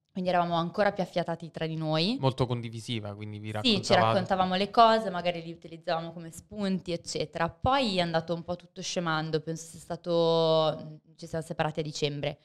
[0.09, 2.15] quindi eravamo ancora più affiatati tra di noi.
[2.21, 3.83] Molto condivisiva, quindi vi Sì, raccontavate.
[3.83, 7.49] ci raccontavamo le cose, magari li utilizzavamo come spunti, eccetera.
[7.49, 11.01] Poi è andato un po' tutto scemando, penso sia stato...
[11.17, 12.39] ci siamo separati a dicembre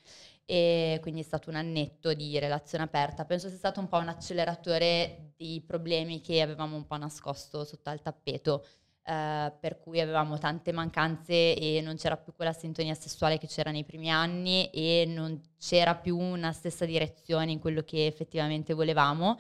[0.52, 3.24] e quindi è stato un annetto di relazione aperta.
[3.24, 7.88] Penso sia stato un po' un acceleratore dei problemi che avevamo un po' nascosto sotto
[7.90, 8.64] al tappeto.
[9.02, 13.70] eh, per cui avevamo tante mancanze e non c'era più quella sintonia sessuale che c'era
[13.70, 19.38] nei primi anni e non c'era più una stessa direzione in quello che effettivamente volevamo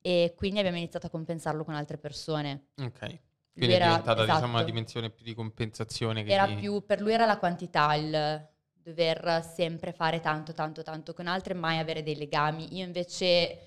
[0.00, 2.68] e quindi abbiamo iniziato a compensarlo con altre persone.
[2.80, 3.18] Ok.
[3.52, 4.64] Quindi è era- diventata diciamo, una esatto.
[4.64, 8.48] dimensione più di compensazione Era di- più, per lui era la quantità, il
[8.92, 12.76] dover sempre fare tanto, tanto, tanto con altre, mai avere dei legami.
[12.76, 13.58] Io invece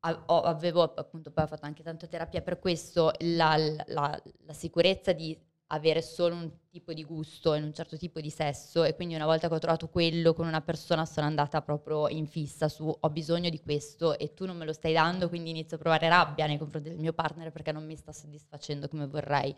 [0.00, 3.56] avevo, appunto, poi ho fatto anche tanta terapia per questo, la,
[3.86, 5.36] la- la sicurezza di
[5.68, 9.24] avere solo un tipo di gusto e un certo tipo di sesso e quindi una
[9.24, 13.10] volta che ho trovato quello con una persona sono andata proprio in fissa su ho
[13.10, 16.46] bisogno di questo e tu non me lo stai dando quindi inizio a provare rabbia
[16.46, 19.56] nei confronti del mio partner perché non mi sta soddisfacendo come vorrei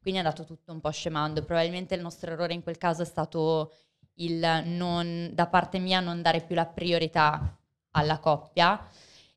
[0.00, 3.04] quindi è andato tutto un po' scemando probabilmente il nostro errore in quel caso è
[3.04, 3.72] stato
[4.18, 7.56] il non da parte mia non dare più la priorità
[7.90, 8.86] alla coppia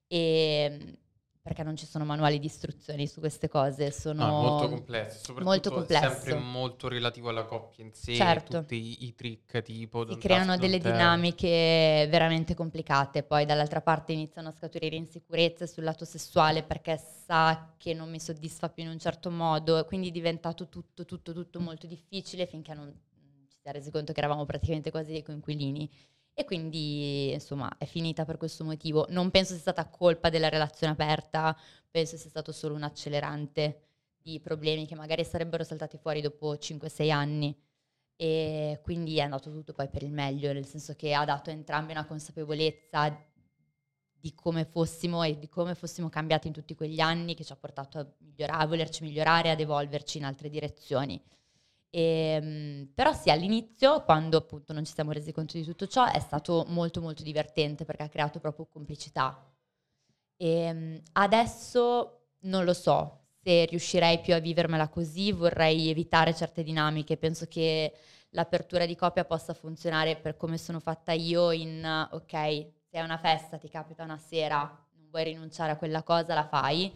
[0.08, 0.96] e
[1.42, 5.18] perché non ci sono manuali di istruzioni su queste cose sono No, è molto complesso,
[5.24, 6.08] soprattutto molto complesso.
[6.08, 8.60] sempre molto relativo alla coppia in sé, Certo.
[8.60, 10.92] tutti i, i trick tipo si creano delle tell.
[10.92, 17.74] dinamiche veramente complicate, poi dall'altra parte iniziano a scaturire insicurezze sul lato sessuale perché sa
[17.78, 21.60] che non mi soddisfa più in un certo modo, quindi è diventato tutto, tutto, tutto
[21.60, 22.94] molto difficile finché non
[23.62, 25.90] si è resi conto che eravamo praticamente quasi dei coinquilini.
[26.34, 29.06] E quindi, insomma, è finita per questo motivo.
[29.10, 31.56] Non penso sia stata colpa della relazione aperta,
[31.90, 33.82] penso sia stato solo un accelerante
[34.18, 37.56] di problemi che magari sarebbero saltati fuori dopo 5-6 anni.
[38.16, 41.54] E quindi è andato tutto poi per il meglio, nel senso che ha dato a
[41.54, 43.26] entrambi una consapevolezza
[44.12, 47.56] di come fossimo e di come fossimo cambiati in tutti quegli anni che ci ha
[47.56, 51.22] portato a, migliorare, a volerci migliorare, ad evolverci in altre direzioni.
[51.94, 56.20] Ehm, però sì, all'inizio, quando appunto non ci siamo resi conto di tutto ciò, è
[56.20, 59.46] stato molto molto divertente perché ha creato proprio complicità.
[60.38, 67.18] Ehm, adesso non lo so se riuscirei più a vivermela così, vorrei evitare certe dinamiche,
[67.18, 67.94] penso che
[68.32, 73.18] l'apertura di coppia possa funzionare per come sono fatta io in ok, se è una
[73.18, 74.60] festa, ti capita una sera,
[74.96, 76.92] non vuoi rinunciare a quella cosa, la fai,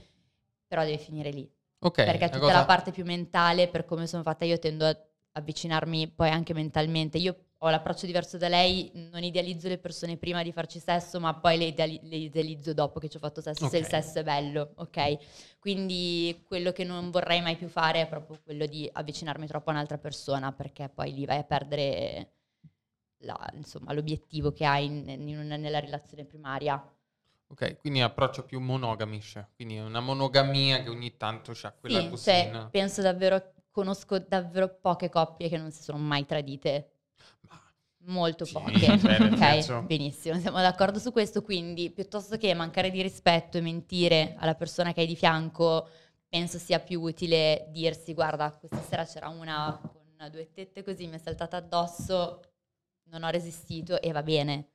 [0.67, 1.54] però deve finire lì
[1.87, 4.97] Ok, perché tutta cosa- la parte più mentale, per come sono fatta io, tendo a
[5.33, 7.17] avvicinarmi poi anche mentalmente.
[7.17, 11.33] Io ho l'approccio diverso da lei, non idealizzo le persone prima di farci sesso, ma
[11.35, 14.23] poi le, ideali- le idealizzo dopo che ci ho fatto sesso, se il sesso è
[14.23, 15.17] bello, ok?
[15.59, 19.73] Quindi quello che non vorrei mai più fare è proprio quello di avvicinarmi troppo a
[19.73, 22.29] un'altra persona, perché poi lì vai a perdere
[23.19, 26.81] la- insomma, l'obiettivo che hai in- in una- nella relazione primaria.
[27.47, 32.59] Ok, quindi approccio più monogamish, quindi una monogamia che ogni tanto c'ha quella Sì, cosina.
[32.61, 36.91] cioè, penso davvero, conosco davvero poche coppie che non si sono mai tradite.
[37.49, 37.61] Ma-
[38.07, 38.79] Molto Sì, poche.
[38.99, 41.41] cioè, nel ok, senso- benissimo, siamo d'accordo su questo.
[41.43, 45.87] Quindi, piuttosto che mancare di rispetto e mentire alla persona che hai di fianco,
[46.27, 51.15] penso sia più utile dirsi: Guarda, questa sera c'era una con due tette così, mi
[51.15, 52.41] è saltata addosso,
[53.09, 54.69] non ho resistito e va bene.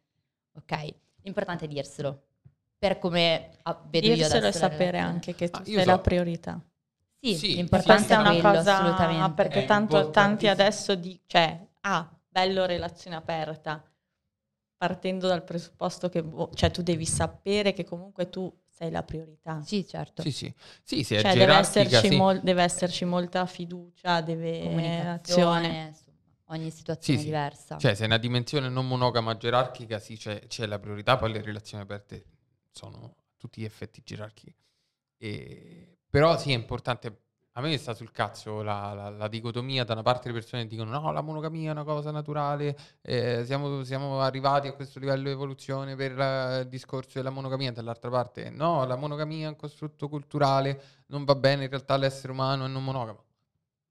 [0.55, 2.23] Ok, l'importante è dirselo.
[2.81, 5.75] Per come ah, vedo io Dirselo e adesso la sapere anche che tu Ah, io
[5.75, 6.61] sei so- la priorità.
[7.23, 9.35] Sì, Sì, l'importante Questa è una quello, cosa assolutamente.
[9.35, 10.53] perché È tanto, tanti importantissimo.
[10.53, 13.85] adesso di, cioè, ah, bello relazione aperta,
[14.79, 19.61] partendo dal presupposto che boh, cioè, tu devi sapere che comunque tu sei la priorità.
[19.61, 20.23] Sì, certo.
[20.23, 20.55] Sì, sì.
[20.83, 22.17] Sì, sì, è Cioè, deve esserci, sì.
[22.17, 26.17] mol- deve esserci molta fiducia, deve Comunicazione, insomma,
[26.47, 27.31] ogni situazione Sì, sì.
[27.31, 27.77] diversa.
[27.77, 31.43] Cioè, se è una dimensione non monogama gerarchica, sì, c'è, c'è la priorità, poi le
[31.43, 32.25] relazioni aperte
[32.71, 34.55] sono a tutti gli effetti gerarchiche.
[35.19, 37.23] E- Però sì, è importante
[37.55, 40.91] a me sta sul cazzo la, la- la dicotomia, da una parte le persone dicono
[40.99, 45.31] no, la monogamia è una cosa naturale, eh, siamo, siamo arrivati a questo livello di
[45.31, 50.09] evoluzione per eh, il discorso della monogamia, dall'altra parte no, la monogamia è un costrutto
[50.09, 53.25] culturale, non va bene, in realtà l'essere umano è non monogamo.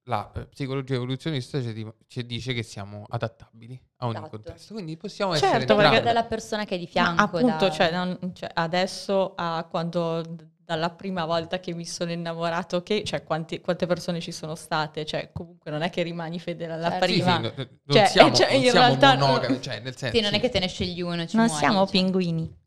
[0.04, 4.30] La eh, psicologia evoluzionista ci, di- ci dice che siamo adattabili a ogni Esatto.
[4.30, 6.16] contesto, quindi possiamo Certo, essere perché Dipende entrambi.
[6.18, 7.22] dalla persona che è di Ma fianco.
[7.38, 10.24] appunto, da- cioè, non- cioè, adesso a quando
[10.70, 15.06] dalla prima volta che mi sono innamorato, che, cioè, quanti- quante persone ci sono state?
[15.06, 17.06] Cioè, comunque non è che rimani fedele alla Certo.
[17.06, 17.38] Sì, sì, prima.
[17.40, 20.16] no- non Cioè, siamo, cioè, non in siamo realtà no- monogami, cioè nel senso...
[20.16, 21.92] Sì, non è che te ne scegli uno, ci non muori, siamo cioè.
[21.92, 22.58] pinguini.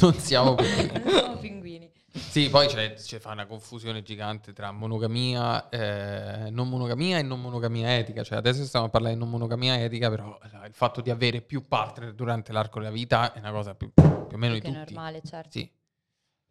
[0.00, 0.64] non siamo Non
[1.00, 1.47] siamo pinguini.
[2.18, 7.40] Sì, poi c'è, c'è fa una confusione gigante tra monogamia, eh, non monogamia e non
[7.40, 8.22] monogamia etica.
[8.22, 11.40] Cioè, adesso stiamo a parlare di non monogamia etica, però eh, il fatto di avere
[11.40, 14.68] più partner durante l'arco della vita è una cosa più, più o meno di Che
[14.68, 14.92] è tutti.
[14.92, 15.50] normale, certo.
[15.50, 15.70] Sì.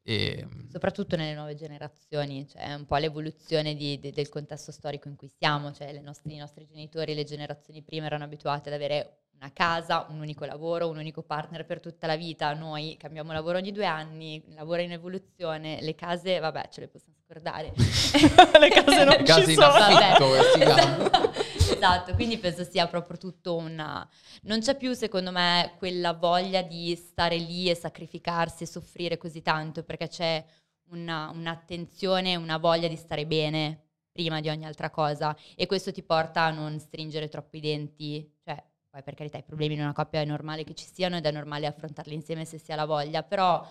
[0.03, 5.09] E, Soprattutto nelle nuove generazioni, cioè è un po' l'evoluzione di- de- del contesto storico
[5.09, 8.75] in cui siamo, cioè le nostre- i nostri genitori, le generazioni prima erano abituati ad
[8.75, 13.31] avere una casa, un unico lavoro, un unico partner per tutta la vita, noi cambiamo
[13.31, 17.73] lavoro ogni due anni, lavoro in evoluzione, le case, vabbè, ce le possiamo scordare.
[17.77, 19.67] Le case non Case ci sono.
[19.67, 21.31] affitto, esatto.
[21.73, 24.07] esatto, quindi penso sia proprio tutto una...
[24.43, 29.41] Non c'è più, secondo me, quella voglia di stare lì e sacrificarsi e soffrire così
[29.41, 30.43] tanto, perché c'è
[30.89, 36.01] una- un'attenzione, una voglia di stare bene prima di ogni altra cosa e questo ti
[36.01, 38.63] porta a non stringere troppo i denti, cioè
[38.97, 41.31] poi per carità i problemi in una coppia è normale che ci siano ed è
[41.31, 43.65] normale affrontarli insieme se si ha la voglia, però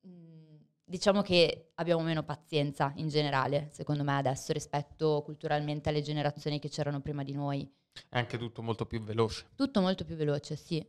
[0.00, 0.54] mh,
[0.84, 6.68] diciamo che abbiamo meno pazienza in generale, secondo me adesso rispetto culturalmente alle generazioni che
[6.68, 7.70] c'erano prima di noi.
[8.08, 9.46] è anche tutto molto più veloce.
[9.54, 10.84] Tutto molto più veloce, sì.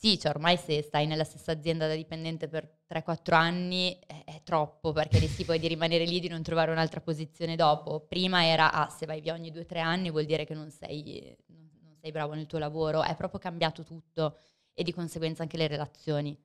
[0.00, 4.42] Sì, cioè ormai se stai nella stessa azienda da dipendente per 3-4 anni è, è
[4.44, 8.00] troppo perché rischi poi di rimanere lì e di non trovare un'altra posizione dopo.
[8.06, 11.67] Prima era, ah, se vai via ogni 2-3 anni vuol dire che non sei, non
[12.00, 13.02] sei bravo nel tuo lavoro.
[13.02, 14.38] È proprio cambiato tutto
[14.72, 16.38] e di conseguenza anche le relazioni.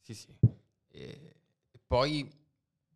[0.00, 0.34] Sì, sì.
[0.88, 1.34] E,
[1.86, 2.30] poi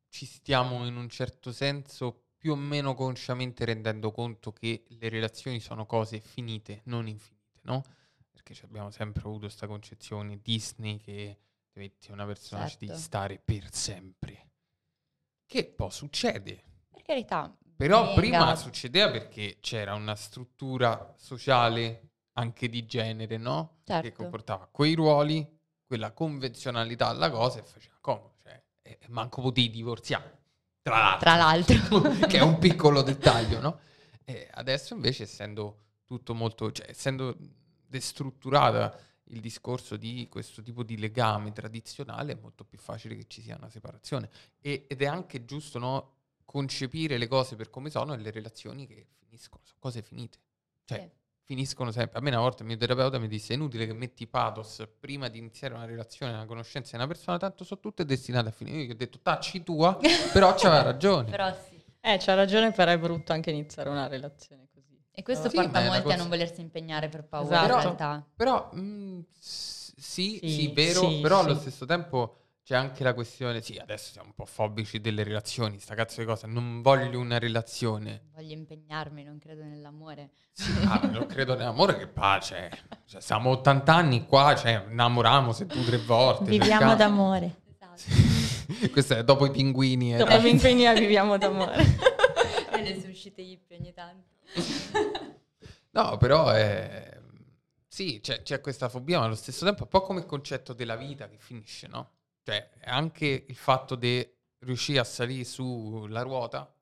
[0.09, 5.61] ci stiamo in un certo senso più o meno consciamente rendendo conto che le relazioni
[5.61, 7.83] sono cose finite, non infinite, no?
[8.31, 11.39] Perché abbiamo sempre avuto questa concezione Disney che
[11.71, 12.97] ti metti una persona Certo.
[12.97, 14.51] stare per sempre.
[15.47, 16.63] Che poi succede.
[16.91, 17.57] Per carità.
[17.79, 18.15] Però venga.
[18.21, 23.79] prima succedeva perché c'era una struttura sociale anche di genere, no?
[23.85, 24.13] Che Certo.
[24.23, 25.47] comportava quei ruoli,
[25.87, 28.35] quella convenzionalità alla cosa e faceva comodo.
[28.43, 30.39] Cioè, e e manco potevi divorziare.
[30.83, 31.19] Tra l'altro.
[31.21, 32.01] Tra l'altro.
[32.27, 33.81] che è un piccolo dettaglio, no?
[34.25, 37.37] E adesso invece, essendo tutto molto, cioè, essendo
[37.87, 38.99] destrutturata
[39.31, 43.57] il discorso di questo tipo di legame tradizionale, è molto più facile che ci sia
[43.57, 44.29] una separazione.
[44.61, 46.17] E- ed è anche giusto, no?
[46.51, 50.39] Concepire le cose per come sono e le relazioni che finiscono, sono cose finite.
[50.87, 51.11] Cioè, Sì.
[51.43, 52.19] finiscono sempre.
[52.19, 55.29] A me una volta il mio terapeuta mi disse: è inutile che metti pathos prima
[55.29, 58.79] di iniziare una relazione, una conoscenza di una persona, tanto sono tutte destinate a finire.
[58.79, 59.99] Io gli ho detto: tacci tua,
[60.33, 61.31] però c'aveva ragione.
[61.31, 61.77] Però sì.
[62.01, 64.99] Eh, c'ha ragione, però è brutto anche iniziare una relazione così.
[65.11, 67.73] E questo Sì, porta molti a cosa- non volersi impegnare per paura Esatto.
[67.75, 68.27] in realtà.
[68.35, 73.15] Però mm, s- sì, sì, Sì, vero, sì, però allo stesso tempo c'è anche la
[73.15, 77.19] questione, sì, adesso siamo un po' fobici delle relazioni, sta cazzo di cosa, non voglio
[77.19, 78.25] una relazione.
[78.35, 80.33] Voglio impegnarmi, non credo nell'amore.
[80.53, 82.71] Sì, ah, non credo nell'amore che pace.
[83.07, 86.45] Cioè, siamo 80 anni qua, cioè, innamoriamo se tu tre volte.
[86.45, 87.55] Viviamo d'amore.
[87.73, 88.13] Esatto.
[88.93, 90.13] Questo è dopo i pinguini.
[90.13, 90.19] eh.
[90.19, 91.83] Dopo mi impegni a viviamo d'amore.
[92.71, 94.27] e le sue uscite hippie ogni tanto.
[95.93, 97.19] No, però è...
[97.89, 100.75] Sì, c'è, c'è questa fobia, ma allo stesso tempo è un po' come il concetto
[100.75, 102.18] della vita che finisce, no?
[102.49, 104.27] Cioè, anche il fatto di
[104.61, 106.75] riuscire a salire sulla ruota,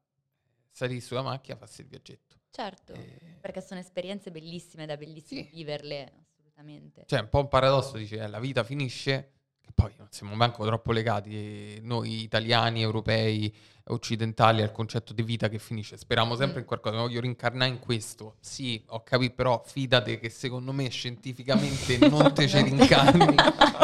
[0.70, 2.36] salire sulla macchina, farsi il viaggetto.
[2.50, 5.48] Certo, Eh, perché sono esperienze bellissime, ed è bellissimo Sì.
[5.50, 7.02] viverle, assolutamente.
[7.06, 9.35] Cioè, un po' un paradosso, dice, eh, la vita finisce,
[9.74, 13.54] poi non siamo manco troppo legati, noi italiani, europei,
[13.88, 15.96] occidentali, al concetto di vita che finisce.
[15.96, 16.60] Speriamo sempre Mm.
[16.60, 18.34] in qualcosa, voglio rincarnare in questo.
[18.40, 23.34] Sì, ho capito, però fidate che secondo me scientificamente non te ci rincarni,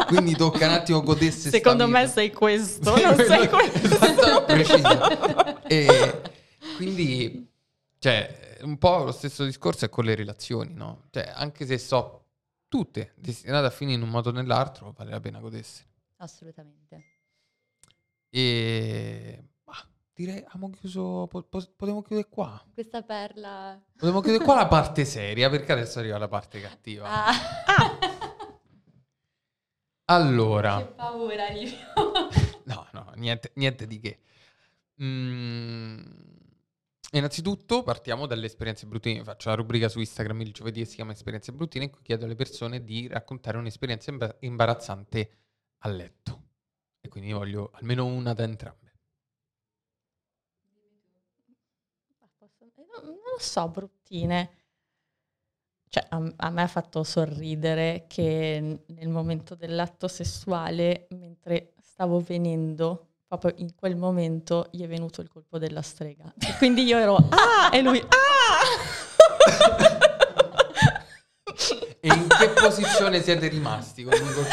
[0.08, 2.12] quindi tocca un attimo godersi sta Secondo me vita.
[2.12, 3.86] sei questo, non sei questo.
[3.86, 5.62] Esatto, preciso.
[5.68, 6.20] E
[6.76, 7.48] quindi,
[7.98, 11.02] cioè, un po' lo stesso discorso è con le relazioni, no?
[11.10, 12.21] Cioè, anche se so
[12.72, 15.84] tutte destinate a finire in un modo o nell'altro, vale la pena godersi.
[16.16, 17.04] Assolutamente.
[18.30, 19.44] E...
[19.64, 19.74] ma
[20.14, 22.64] direi, abbiamo chiuso, po- po- potremmo chiudere qua.
[22.72, 23.78] Questa perla...
[23.92, 27.10] Potremmo chiudere qua la parte seria, perché adesso arriva la parte cattiva.
[27.10, 27.32] Ah.
[30.06, 30.78] Allora...
[30.78, 31.76] che paura, Livio.
[32.64, 34.20] No, no, niente, niente di che.
[35.02, 36.00] Mm,
[37.18, 39.22] innanzitutto partiamo dalle esperienze bruttine.
[39.24, 42.24] Faccio la rubrica su Instagram il giovedì che si chiama Esperienze bruttine in cui chiedo
[42.24, 45.30] alle persone di raccontare un'esperienza imba- imbarazzante
[45.78, 46.42] a letto.
[47.00, 48.80] E quindi voglio almeno una da entrambe.
[52.74, 54.50] Non non lo so, bruttine.
[55.88, 63.54] Cioè, a, me ha fatto sorridere che nel momento dell'atto sessuale, mentre stavo venendo, proprio
[63.64, 66.30] in quel momento gli è venuto il colpo della strega.
[66.38, 67.70] E quindi io ero, ah!
[67.72, 68.60] E lui, ah!
[72.00, 74.02] E in che posizione siete rimasti?
[74.04, 74.50] con il colpo?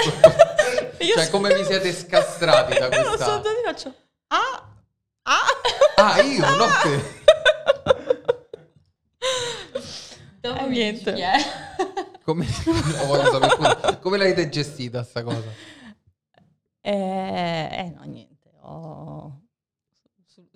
[1.03, 3.93] Io Cioè, so- come vi siete scastrati da questa- sotto di faccio,
[4.27, 4.67] ah!
[5.23, 5.45] Ah!
[5.95, 7.17] Ah, io, no te.
[10.39, 11.13] Dopo Eh, dici niente.
[11.13, 11.35] chi è.
[12.23, 12.45] Come.
[14.01, 15.51] Come l'avete gestita sta cosa?
[16.81, 18.38] Eh, eh, no, niente.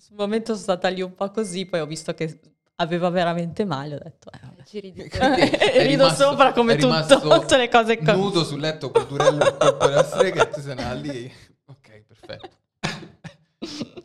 [0.03, 2.37] Sul, momento sono stata lì un po' così, poi ho visto che
[2.75, 4.63] aveva veramente male, ho detto, eh, vabbè.
[4.63, 8.59] Ci ridi E è rido rimasto- sopra come tutto, tutte le cose co- Nudo sul
[8.59, 11.31] letto col durello il colpo della strega e tu sei nata lì.
[11.67, 12.49] Ok, perfetto.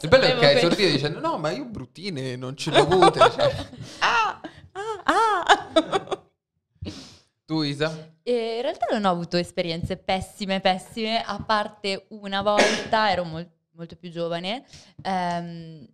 [0.00, 2.82] Il bello è che hai sorriso dicendo no, ma io bruttine non ce le ho
[2.82, 3.20] avute.
[3.30, 3.66] cioè.
[4.00, 4.40] Ah!
[4.72, 5.02] Ah!
[5.04, 6.22] Ah!
[7.44, 8.12] Tu Isa?
[8.24, 13.48] E in realtà non ho avuto esperienze pessime, pessime, a parte una volta, ero mol-
[13.76, 14.64] molto più giovane,
[15.02, 15.86] ehm,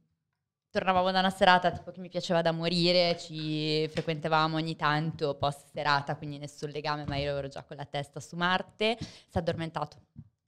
[0.70, 5.68] tornavamo da una serata tipo che mi piaceva da morire, ci frequentavamo ogni tanto post
[5.72, 9.38] serata, quindi nessun legame, ma io ero già con la testa su Marte, si è
[9.38, 9.96] addormentato,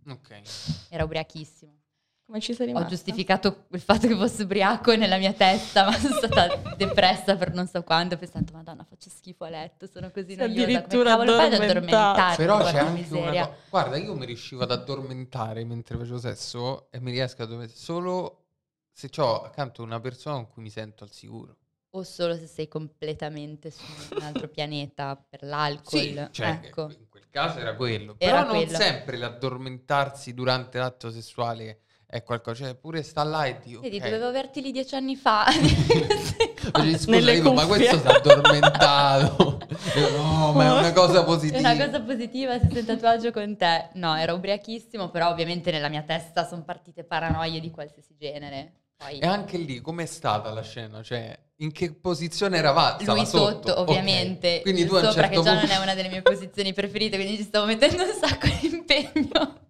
[0.09, 0.41] Ok.
[0.89, 1.84] era ubriachissimo.
[2.27, 2.89] Come ci sei Ho rimasta?
[2.89, 7.67] giustificato il fatto che fosse ubriaco nella mia testa, ma sono stata depressa per non
[7.67, 11.51] so quanto, pensando, madonna, faccio schifo a letto, sono così noiosa, come addirittura cavolo fai
[11.51, 12.37] ad?
[12.37, 13.47] Però c'è che anche miseria.
[13.47, 13.57] una.
[13.69, 18.45] Guarda, io mi riuscivo ad addormentare mentre facevo sesso e mi riesco ad addormentare solo
[18.91, 21.57] se ho accanto una persona con cui mi sento al sicuro.
[21.91, 23.83] O solo se sei completamente su
[24.15, 26.01] un altro pianeta per l'alcol.
[26.01, 26.91] Sì, cioè, ecco.
[26.91, 28.15] in quel caso era quello.
[28.17, 28.79] Era Però non quello.
[28.79, 31.81] sempre l'addormentarsi durante l'atto sessuale
[32.15, 32.65] è qualcosa.
[32.67, 33.81] Cioè, pure sta là e Dio.
[33.81, 34.05] Vedi, ok.
[34.05, 35.47] dovevo averti lì dieci anni fa.
[35.51, 39.59] Scusa, Nelle ma questo si è addormentato.
[40.17, 41.59] No, ma è una cosa È positiva.
[41.59, 43.89] una cosa positiva se sei tatuaggio con te.
[43.95, 48.73] No, ero ubriachissimo, però ovviamente nella mia testa sono partite paranoie di qualsiasi genere.
[48.97, 51.03] Poi E anche lì, com'è stata la scena?
[51.03, 53.05] Cioè, in che posizione eravate?
[53.05, 53.89] lui sotto, Ok.
[53.89, 54.61] ovviamente.
[54.63, 55.67] Quindi io tu a un sopra, certo che già punto...
[55.67, 59.63] non è una delle mie posizioni preferite, quindi ci stavo mettendo un sacco di impegno.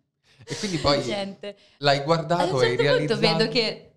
[0.47, 1.57] E quindi poi Niente.
[1.79, 3.21] l'hai guardato e hai certo punto realizzato...
[3.21, 3.91] vedo che...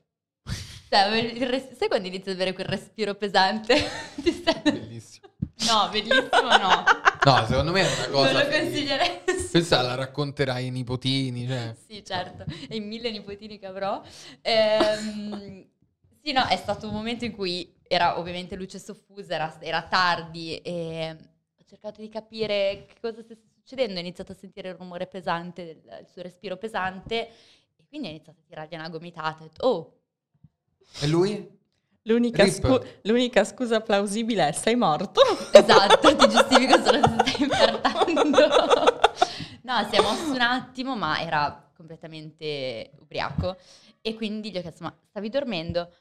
[0.90, 3.76] Cioè, res- sai quando inizi ad avere quel respiro pesante?
[4.24, 5.28] Ti stai- Bellissimo.
[5.66, 6.84] No, bellissimo no.
[7.26, 8.32] No, secondo me è una cosa...
[8.32, 9.22] non lo consiglierei.
[9.52, 11.76] Questa la racconterai ai nipotini, cioè...
[11.88, 14.02] Sì, certo, e i mille nipotini che avrò.
[14.42, 15.66] Ehm,
[16.24, 20.58] sì, no, è stato un momento in cui era ovviamente luce soffusa, era, era tardi
[20.58, 21.18] e
[21.58, 24.00] ho cercato di capire che cosa stesse succedendo.
[24.00, 27.28] Ho iniziato a sentire il rumore pesante, del, il suo respiro pesante
[27.76, 29.44] e quindi ho iniziato a tirargli una gomitata.
[29.44, 29.98] Ho detto, oh,
[31.02, 31.56] E lui?
[32.04, 35.20] L'unica, scu- l'unica scusa plausibile è sei morto.
[35.52, 38.48] esatto, ti giustifico solo se stai infartando.
[39.64, 43.58] no, si è mosso un attimo, ma era completamente ubriaco.
[44.00, 45.92] E quindi gli ho chiesto, ma stavi dormendo?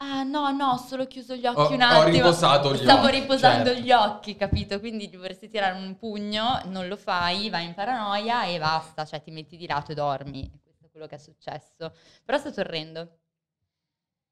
[0.00, 2.04] Ah no, no, ho solo chiuso gli occhi Ho- un ho attimo.
[2.12, 3.80] riposato gli Stavo occhi, riposando certo.
[3.82, 4.78] gli occhi, capito?
[4.78, 9.32] Quindi vorresti tirare un pugno, non lo fai, vai in paranoia e basta, cioè ti
[9.32, 10.48] metti di lato e dormi.
[10.62, 11.92] Questo è quello che è successo.
[12.24, 13.18] Però sto tornando.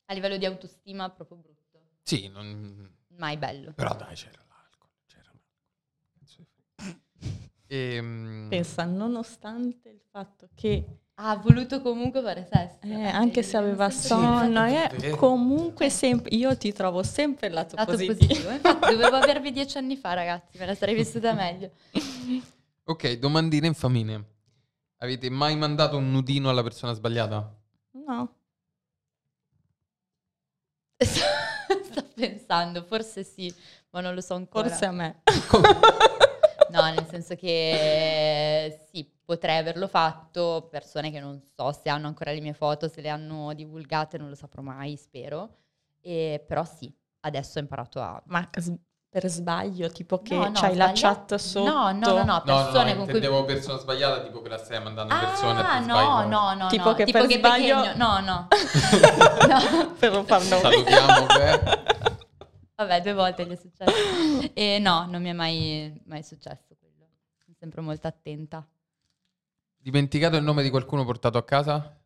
[0.09, 1.81] A livello di autostima proprio brutto.
[2.03, 2.95] Sì, non...
[3.17, 3.73] Mai bello.
[3.73, 4.89] però dai, c'era l'alcol.
[5.07, 7.05] C'era l'alcol.
[7.69, 10.85] Ehm, Pensa, nonostante il fatto che
[11.19, 12.77] Ha voluto comunque fare sesso.
[12.83, 17.93] eh, anche se aveva sonno, eh, comunque sempre, io ti trovo sempre il lato, Lato
[17.93, 18.19] positivo.
[18.19, 18.51] positivo.
[18.51, 21.71] Infatti dovevo avervi dieci anni fa, ragazzi, me la sarei vissuta meglio.
[22.85, 24.25] Ok, domandine infamine.
[24.99, 27.51] Avete mai mandato un nudino alla persona sbagliata?
[27.93, 28.35] No,
[31.03, 33.53] Sto pensando, forse sì,
[33.91, 34.69] ma non lo so ancora.
[34.69, 35.23] forse a me.
[36.71, 42.33] No, nel senso che sì, potrei averlo fatto, persone che non so se hanno ancora
[42.33, 45.57] le mie foto, se le hanno divulgate, non lo saprò mai, spero.
[46.01, 48.21] E, però sì, adesso ho imparato a...
[48.27, 48.49] Ma
[49.09, 51.65] per sbaglio, tipo che No, no, c'hai la sbaglia- chat sotto.
[51.71, 53.45] No, no, no, no, No, persone no, con cui...
[53.47, 56.29] persona sbagliata, tipo che la stai mandando a persone Ah, per no, sbaglio.
[56.29, 56.95] no, no, Tipo no.
[56.95, 58.49] che tipo per che sbaglio- No, no.
[59.49, 59.95] no.
[59.99, 60.61] per non far nome.
[60.61, 62.15] Salutiamo, beh.
[62.77, 64.51] Vabbè, due volte gli è successo.
[64.53, 67.09] E no, non mi è mai, mai successo quello.
[67.43, 68.67] Sono sempre molto attenta.
[69.79, 71.99] Dimenticato il nome di qualcuno portato a casa?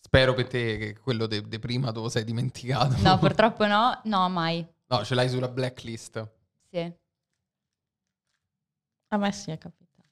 [0.00, 2.96] Spero per te che quello di prima te lo sei dimenticato.
[3.02, 4.00] No, purtroppo no.
[4.04, 4.66] No, mai.
[4.86, 6.28] No, ce l'hai sulla blacklist.
[6.70, 6.92] Sì.
[9.08, 10.08] A me sì è capitato.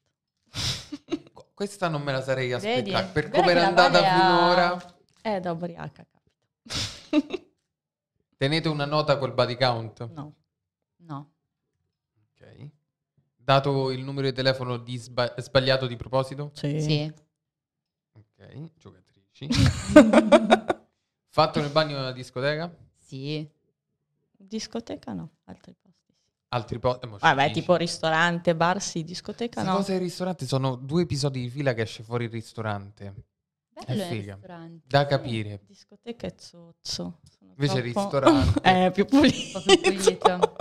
[1.33, 2.93] Qu- Questa non me la sarei Vedi?
[2.95, 3.07] aspettata.
[3.13, 4.95] Per Guarda come era andata Vale ha- finora.
[5.23, 7.43] Eh, da ubriaca capita.
[8.43, 10.11] Tenete una nota col body count.
[10.15, 10.35] No.
[10.97, 11.33] No.
[12.35, 12.71] Ok.
[13.37, 16.51] Dato il numero di telefono di sba- sbagliato di proposito.
[16.53, 16.81] Sì.
[16.81, 17.15] Sì.
[18.15, 19.47] Ok, giocatrici.
[21.31, 22.75] Fatto nel bagno della discoteca?
[22.99, 23.49] Sì.
[24.37, 26.13] Discoteca no, altri posti.
[26.49, 27.07] Altri posti?
[27.07, 29.77] Vabbè, tipo ristorante, bar sì, discoteca no.
[29.77, 33.15] cose al ristorante sono due episodi di fila che esce fuori il ristorante.
[33.87, 34.33] Bello È il figa.
[34.35, 34.87] ristorante.
[34.87, 35.61] Da capire.
[35.67, 36.81] Discoteca è zozzo.
[36.83, 39.63] Sono Invece il troppo- ristorante- è più Un pulito.
[39.63, 40.57] più pulito.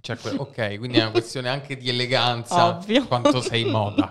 [0.00, 2.76] Cioè, que- ok, quindi è una questione anche di eleganza.
[2.78, 3.06] Ovvio.
[3.06, 4.10] Quanto sei moda.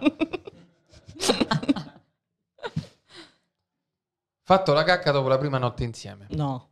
[4.42, 6.26] Fatto la cacca dopo la prima notte insieme.
[6.32, 6.70] No,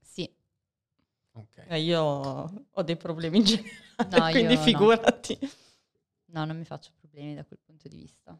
[0.00, 0.30] Sì.
[1.32, 1.64] Ok.
[1.68, 4.60] eh, io ho dei problemi in generale, No, quindi no.
[4.62, 5.38] figurati.
[6.26, 8.38] No, non mi faccio problemi da quel punto di vista.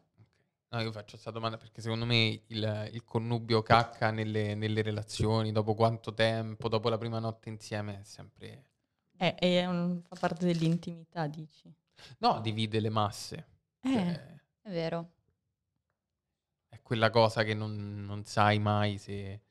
[0.69, 5.51] No, io faccio questa domanda perché secondo me il, il connubio cacca nelle, nelle relazioni,
[5.51, 8.65] dopo quanto tempo, dopo la prima notte insieme, è sempre...
[9.19, 11.71] Eh, è un- fa parte dell'intimità, dici.
[12.19, 13.47] No, divide le masse.
[13.81, 15.11] Eh, Cioè, È vero.
[16.69, 19.41] è quella cosa che non, non sai mai se...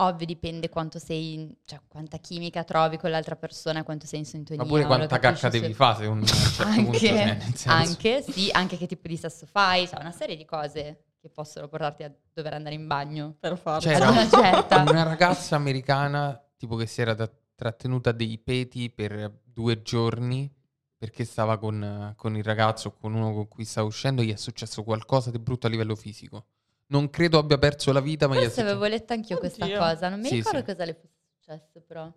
[0.00, 4.62] Ovvio, dipende quanto sei, cioè quanta chimica trovi con l'altra persona, quanto sei in sintonia.
[4.62, 6.90] Ma pure quanta cacca devi fare secondo me certo punto.
[6.90, 10.36] Anche, cioè, nel senso- anche, sì, anche che tipo di sesso fai, cioè una serie
[10.36, 13.34] di cose che possono portarti a dover andare in bagno.
[13.38, 13.88] per forza.
[13.90, 14.82] C'era Ad una certa.
[14.88, 20.52] una ragazza americana tipo che si era da- trattenuta dei peti per due giorni
[20.96, 24.36] perché stava con, con il ragazzo o con uno con cui stava uscendo gli è
[24.36, 26.46] successo qualcosa di brutto a livello fisico.
[26.90, 28.70] Non credo abbia perso la vita, ma gli Forse successo.
[28.70, 29.78] avevo letto anch'io questa Oddio.
[29.78, 30.64] cosa, non mi Sì, ricordo sì.
[30.64, 32.10] cosa le fosse successo però.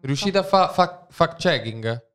[0.00, 0.72] Riuscite a fare
[1.10, 2.06] fact checking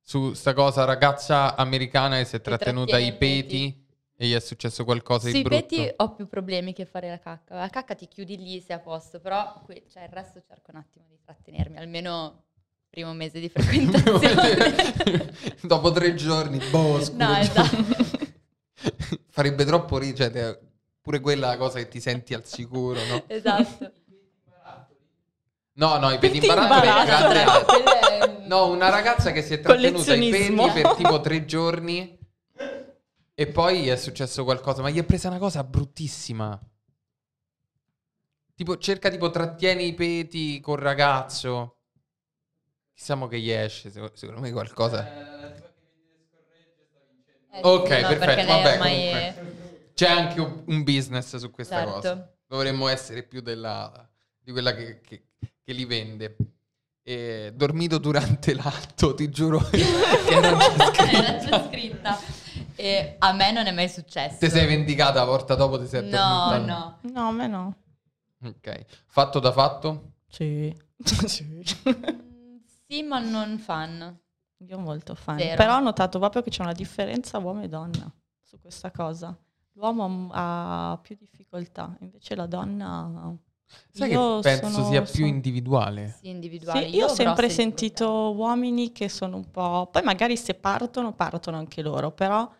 [0.00, 3.48] su sta cosa ragazza americana che si è trattenuta ai i peti.
[3.72, 3.86] peti
[4.16, 5.66] e gli è successo qualcosa di Sui brutto?
[5.66, 7.54] peti ho più problemi che fare la cacca.
[7.56, 10.76] La cacca ti chiudi lì, sei a posto, però qui- cioè, il resto cerco un
[10.78, 12.44] attimo di trattenermi, almeno
[12.90, 15.32] primo mese di frequentazione.
[15.62, 17.26] Dopo tre giorni, boh, scusa.
[17.26, 17.76] no, esatto.
[19.30, 20.58] Farebbe troppo ridere, cioè,
[21.00, 23.24] pure quella è la cosa che ti senti al sicuro, no?
[23.28, 23.92] esatto.
[25.72, 29.60] No, no, i peti Peti imbarazzati è grande è No, una ragazza che si è
[29.60, 32.18] trattenuta ai peti per tipo tre giorni
[33.34, 36.60] e poi è successo qualcosa, ma gli è presa una cosa bruttissima.
[38.54, 41.76] Tipo, cerca tipo trattieni i peti col ragazzo.
[42.92, 45.06] Chissà che gli esce, secondo, me qualcosa...
[45.08, 45.68] Eh,
[47.62, 49.69] Ok, sì, no, perfetto, perché lei vabbè, ormai comunque.
[49.94, 51.92] C'è anche un business su questa Certo.
[51.92, 52.32] cosa.
[52.46, 55.24] Dovremmo essere più della, di quella che, che-
[55.62, 56.36] che li vende.
[57.02, 61.02] E dormito durante l'atto, ti giuro che non c'è scritto.
[61.16, 62.18] Era già scritta.
[62.76, 64.38] E a me non è mai successo.
[64.38, 66.98] Te sei vendicata la volta dopo, ti sei No, no.
[67.02, 67.74] No, a me no.
[68.44, 68.84] Ok.
[69.06, 70.12] Fatto da fatto?
[70.28, 70.74] Sì.
[71.26, 71.44] sì.
[71.88, 74.18] Mm, Sì, ma non fan.
[74.58, 75.38] Io molto fan.
[75.38, 75.56] Zero.
[75.56, 78.10] Però ho notato proprio che c'è una differenza uomo e donna
[78.42, 79.36] su questa cosa.
[79.80, 83.34] L'uomo ha più difficoltà, invece la donna...
[83.92, 86.16] Sai Io che penso sono- sia più sono- individuale?
[86.20, 86.90] Sì, individuali.
[86.90, 89.88] Sì, io ho sempre sentito uomini che sono un po'...
[89.90, 92.52] Poi magari se partono, partono anche loro, però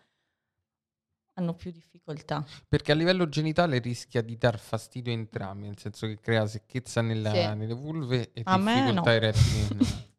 [1.33, 2.43] hanno più difficoltà.
[2.67, 7.01] Perché a livello genitale rischia di dar fastidio a entrambi, nel senso che crea secchezza
[7.01, 7.55] nella- Sì.
[7.55, 9.15] nelle vulve e A difficoltà no.
[9.15, 9.59] erettili.
[9.59, 9.79] in-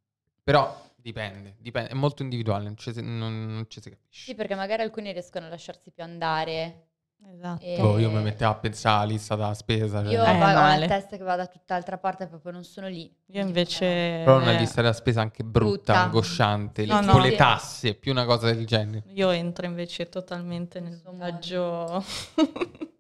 [0.45, 4.25] Però dipende, dipende, è molto individuale, non ci si, non- non ci si capisce.
[4.25, 6.89] Sì, perché magari alcuni riescono a lasciarsi più andare.
[7.35, 7.65] Esatto.
[7.65, 10.03] E- Boh, io mi mettevo a pensare alla lista della spesa.
[10.03, 10.13] Cioè.
[10.13, 10.87] Io Eh, vado- ho la male.
[10.87, 13.13] testa che va da tutt'altra parte, proprio non sono lì.
[13.27, 13.87] Io invece...
[14.25, 16.01] Però una lista della spesa anche brutta, Brutta.
[16.03, 17.13] angosciante, No, le- no.
[17.13, 19.05] con le tasse, più una cosa del genere.
[19.15, 22.05] Io entro invece totalmente nel Suo viaggio...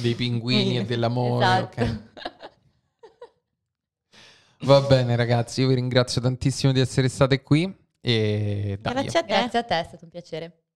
[0.00, 1.44] Dei pinguini e dell'amore.
[1.44, 1.80] Esatto.
[1.82, 1.98] ok.
[4.64, 7.64] Va bene ragazzi, io vi ringrazio tantissimo di essere state qui
[8.00, 8.78] e.
[8.80, 9.26] Grazie a te.
[9.34, 10.63] Grazie a te, è stato un piacere.